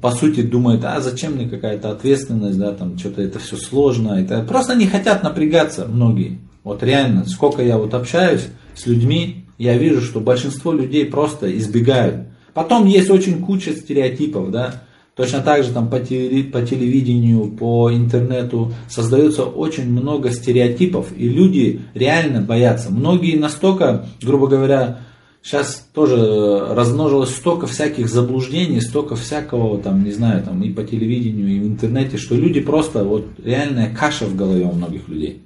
по 0.00 0.10
сути 0.10 0.40
думают, 0.40 0.84
а 0.84 1.00
зачем 1.00 1.34
мне 1.34 1.48
какая-то 1.48 1.90
ответственность, 1.90 2.58
да, 2.58 2.72
там 2.72 2.98
что-то 2.98 3.22
это 3.22 3.38
все 3.38 3.56
сложно, 3.56 4.14
это 4.14 4.42
просто 4.42 4.74
не 4.74 4.86
хотят 4.86 5.22
напрягаться 5.22 5.86
многие. 5.86 6.38
Вот 6.64 6.82
реально, 6.82 7.26
сколько 7.26 7.62
я 7.62 7.78
вот 7.78 7.94
общаюсь 7.94 8.48
с 8.74 8.86
людьми, 8.86 9.46
я 9.58 9.76
вижу, 9.76 10.00
что 10.00 10.20
большинство 10.20 10.72
людей 10.72 11.04
просто 11.04 11.56
избегают. 11.56 12.28
Потом 12.54 12.86
есть 12.86 13.10
очень 13.10 13.44
куча 13.44 13.72
стереотипов, 13.72 14.50
да, 14.50 14.82
Точно 15.18 15.40
так 15.40 15.64
же 15.64 15.72
там 15.72 15.90
по, 15.90 15.98
телевидению, 15.98 17.48
по 17.48 17.92
интернету 17.92 18.72
создается 18.88 19.42
очень 19.42 19.90
много 19.90 20.30
стереотипов, 20.30 21.08
и 21.16 21.28
люди 21.28 21.80
реально 21.92 22.40
боятся. 22.40 22.92
Многие 22.92 23.36
настолько, 23.36 24.06
грубо 24.22 24.46
говоря, 24.46 25.00
сейчас 25.42 25.88
тоже 25.92 26.68
размножилось 26.70 27.30
столько 27.30 27.66
всяких 27.66 28.08
заблуждений, 28.08 28.80
столько 28.80 29.16
всякого, 29.16 29.78
там, 29.78 30.04
не 30.04 30.12
знаю, 30.12 30.44
там 30.44 30.62
и 30.62 30.70
по 30.70 30.84
телевидению, 30.84 31.48
и 31.48 31.58
в 31.58 31.66
интернете, 31.66 32.16
что 32.16 32.36
люди 32.36 32.60
просто, 32.60 33.02
вот 33.02 33.26
реальная 33.42 33.92
каша 33.92 34.24
в 34.24 34.36
голове 34.36 34.66
у 34.66 34.72
многих 34.72 35.08
людей. 35.08 35.42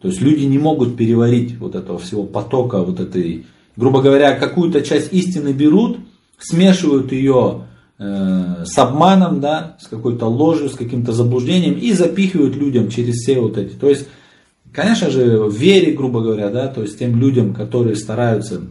То 0.00 0.08
есть 0.08 0.20
люди 0.20 0.46
не 0.46 0.58
могут 0.58 0.96
переварить 0.96 1.56
вот 1.60 1.76
этого 1.76 2.00
всего 2.00 2.24
потока, 2.24 2.82
вот 2.82 2.98
этой, 2.98 3.46
грубо 3.76 4.02
говоря, 4.02 4.34
какую-то 4.34 4.80
часть 4.80 5.12
истины 5.12 5.52
берут, 5.52 5.98
смешивают 6.40 7.12
ее 7.12 7.66
Э, 8.04 8.64
с 8.64 8.76
обманом, 8.78 9.40
да, 9.40 9.76
с 9.80 9.86
какой-то 9.86 10.26
ложью, 10.26 10.68
с 10.68 10.74
каким-то 10.74 11.12
заблуждением 11.12 11.74
и 11.74 11.92
запихивают 11.92 12.56
людям 12.56 12.88
через 12.88 13.14
все 13.16 13.38
вот 13.38 13.56
эти. 13.56 13.74
То 13.74 13.88
есть, 13.88 14.08
конечно 14.72 15.08
же, 15.08 15.38
в 15.38 15.54
вере, 15.54 15.92
грубо 15.92 16.20
говоря, 16.20 16.50
да, 16.50 16.66
то 16.66 16.82
есть 16.82 16.98
тем 16.98 17.20
людям, 17.20 17.54
которые 17.54 17.94
стараются 17.94 18.62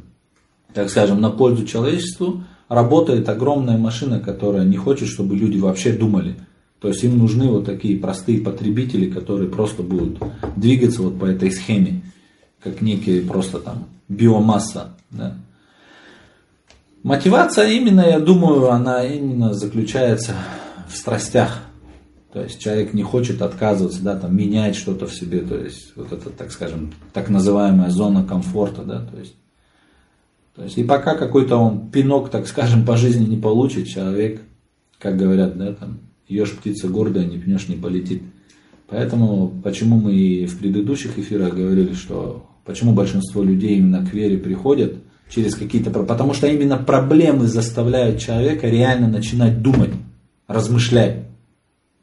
так 0.73 0.89
скажем, 0.89 1.21
на 1.21 1.29
пользу 1.29 1.65
человечеству, 1.65 2.43
работает 2.69 3.27
огромная 3.29 3.77
машина, 3.77 4.19
которая 4.19 4.65
не 4.65 4.77
хочет, 4.77 5.07
чтобы 5.07 5.35
люди 5.35 5.57
вообще 5.57 5.91
думали. 5.91 6.35
То 6.79 6.87
есть 6.87 7.03
им 7.03 7.17
нужны 7.17 7.47
вот 7.47 7.65
такие 7.65 7.99
простые 7.99 8.41
потребители, 8.41 9.09
которые 9.09 9.49
просто 9.49 9.83
будут 9.83 10.19
двигаться 10.55 11.03
вот 11.03 11.19
по 11.19 11.25
этой 11.25 11.51
схеме, 11.51 12.01
как 12.63 12.81
некие 12.81 13.21
просто 13.21 13.59
там 13.59 13.85
биомасса. 14.07 14.95
Да. 15.11 15.37
Мотивация 17.03 17.69
именно, 17.69 18.01
я 18.01 18.19
думаю, 18.19 18.69
она 18.69 19.03
именно 19.03 19.53
заключается 19.53 20.35
в 20.87 20.95
страстях. 20.95 21.61
То 22.31 22.43
есть 22.43 22.59
человек 22.59 22.93
не 22.93 23.01
хочет 23.01 23.41
отказываться, 23.41 24.03
да, 24.03 24.15
там, 24.15 24.35
менять 24.37 24.75
что-то 24.75 25.07
в 25.07 25.13
себе, 25.13 25.39
то 25.39 25.57
есть 25.57 25.93
вот 25.95 26.13
это, 26.13 26.29
так 26.29 26.51
скажем, 26.51 26.93
так 27.11 27.29
называемая 27.29 27.89
зона 27.89 28.23
комфорта, 28.23 28.83
да, 28.83 29.05
то 29.05 29.19
есть, 29.19 29.35
то 30.55 30.63
есть 30.63 30.77
и 30.77 30.83
пока 30.83 31.15
какой-то 31.15 31.57
он 31.57 31.89
пинок, 31.89 32.29
так 32.29 32.47
скажем, 32.47 32.85
по 32.85 32.95
жизни 32.95 33.25
не 33.25 33.35
получит, 33.35 33.87
человек, 33.87 34.41
как 34.97 35.17
говорят, 35.17 35.57
да, 35.57 35.73
там, 35.73 35.99
ешь 36.27 36.51
птица 36.51 36.87
гордая, 36.87 37.25
не 37.25 37.37
пнешь, 37.37 37.67
не 37.67 37.75
полетит. 37.75 38.23
Поэтому, 38.87 39.51
почему 39.63 39.99
мы 39.99 40.13
и 40.13 40.45
в 40.45 40.57
предыдущих 40.57 41.17
эфирах 41.17 41.53
говорили, 41.53 41.93
что 41.93 42.45
почему 42.63 42.93
большинство 42.93 43.43
людей 43.43 43.77
именно 43.77 44.05
к 44.05 44.13
вере 44.13 44.37
приходят 44.37 44.95
через 45.33 45.55
какие-то... 45.55 45.89
Потому 45.89 46.33
что 46.33 46.47
именно 46.47 46.77
проблемы 46.77 47.47
заставляют 47.47 48.19
человека 48.19 48.67
реально 48.67 49.07
начинать 49.07 49.61
думать, 49.61 49.91
размышлять. 50.47 51.23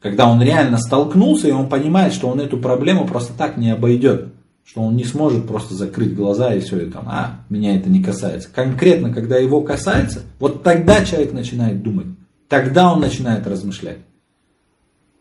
Когда 0.01 0.29
он 0.29 0.41
реально 0.41 0.77
столкнулся, 0.77 1.47
и 1.47 1.51
он 1.51 1.69
понимает, 1.69 2.13
что 2.13 2.27
он 2.29 2.39
эту 2.39 2.57
проблему 2.57 3.05
просто 3.05 3.33
так 3.33 3.57
не 3.57 3.69
обойдет. 3.69 4.33
Что 4.65 4.81
он 4.81 4.95
не 4.95 5.03
сможет 5.03 5.47
просто 5.47 5.73
закрыть 5.73 6.15
глаза 6.15 6.53
и 6.53 6.59
все, 6.59 6.79
и 6.79 6.89
там, 6.89 7.05
а, 7.07 7.41
меня 7.49 7.75
это 7.75 7.89
не 7.89 8.03
касается. 8.03 8.49
Конкретно, 8.53 9.13
когда 9.13 9.37
его 9.37 9.61
касается, 9.61 10.21
вот 10.39 10.63
тогда 10.63 11.03
человек 11.05 11.33
начинает 11.33 11.81
думать. 11.81 12.07
Тогда 12.47 12.93
он 12.93 12.99
начинает 12.99 13.47
размышлять. 13.47 13.97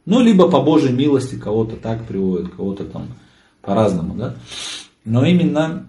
Ну, 0.05 0.21
либо 0.21 0.51
по 0.51 0.62
Божьей 0.62 0.92
милости 0.92 1.37
кого-то 1.37 1.77
так 1.77 2.05
приводит, 2.05 2.55
кого-то 2.55 2.85
там 2.85 3.09
по-разному, 3.62 4.14
да. 4.14 4.35
Но 5.05 5.25
именно 5.25 5.88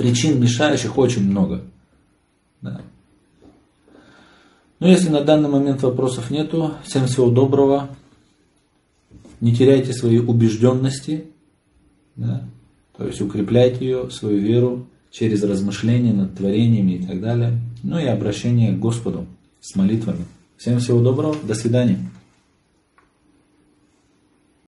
причин 0.00 0.40
мешающих 0.40 0.96
очень 0.96 1.30
много. 1.30 1.62
Да. 2.62 2.80
Ну, 4.78 4.86
если 4.86 5.10
на 5.10 5.22
данный 5.22 5.50
момент 5.50 5.82
вопросов 5.82 6.30
нету, 6.30 6.72
всем 6.84 7.06
всего 7.06 7.28
доброго. 7.28 7.90
Не 9.42 9.54
теряйте 9.54 9.92
свои 9.92 10.18
убежденности, 10.18 11.24
да, 12.16 12.44
то 12.96 13.06
есть 13.06 13.20
укрепляйте 13.20 13.84
ее, 13.84 14.10
свою 14.10 14.38
веру 14.38 14.86
через 15.10 15.42
размышления 15.42 16.12
над 16.12 16.34
творениями 16.34 16.92
и 16.92 17.06
так 17.06 17.20
далее. 17.20 17.58
Ну 17.82 17.98
и 17.98 18.04
обращение 18.04 18.72
к 18.72 18.78
Господу 18.78 19.26
с 19.60 19.76
молитвами. 19.76 20.24
Всем 20.56 20.78
всего 20.78 21.00
доброго, 21.00 21.36
до 21.42 21.54
свидания. 21.54 21.98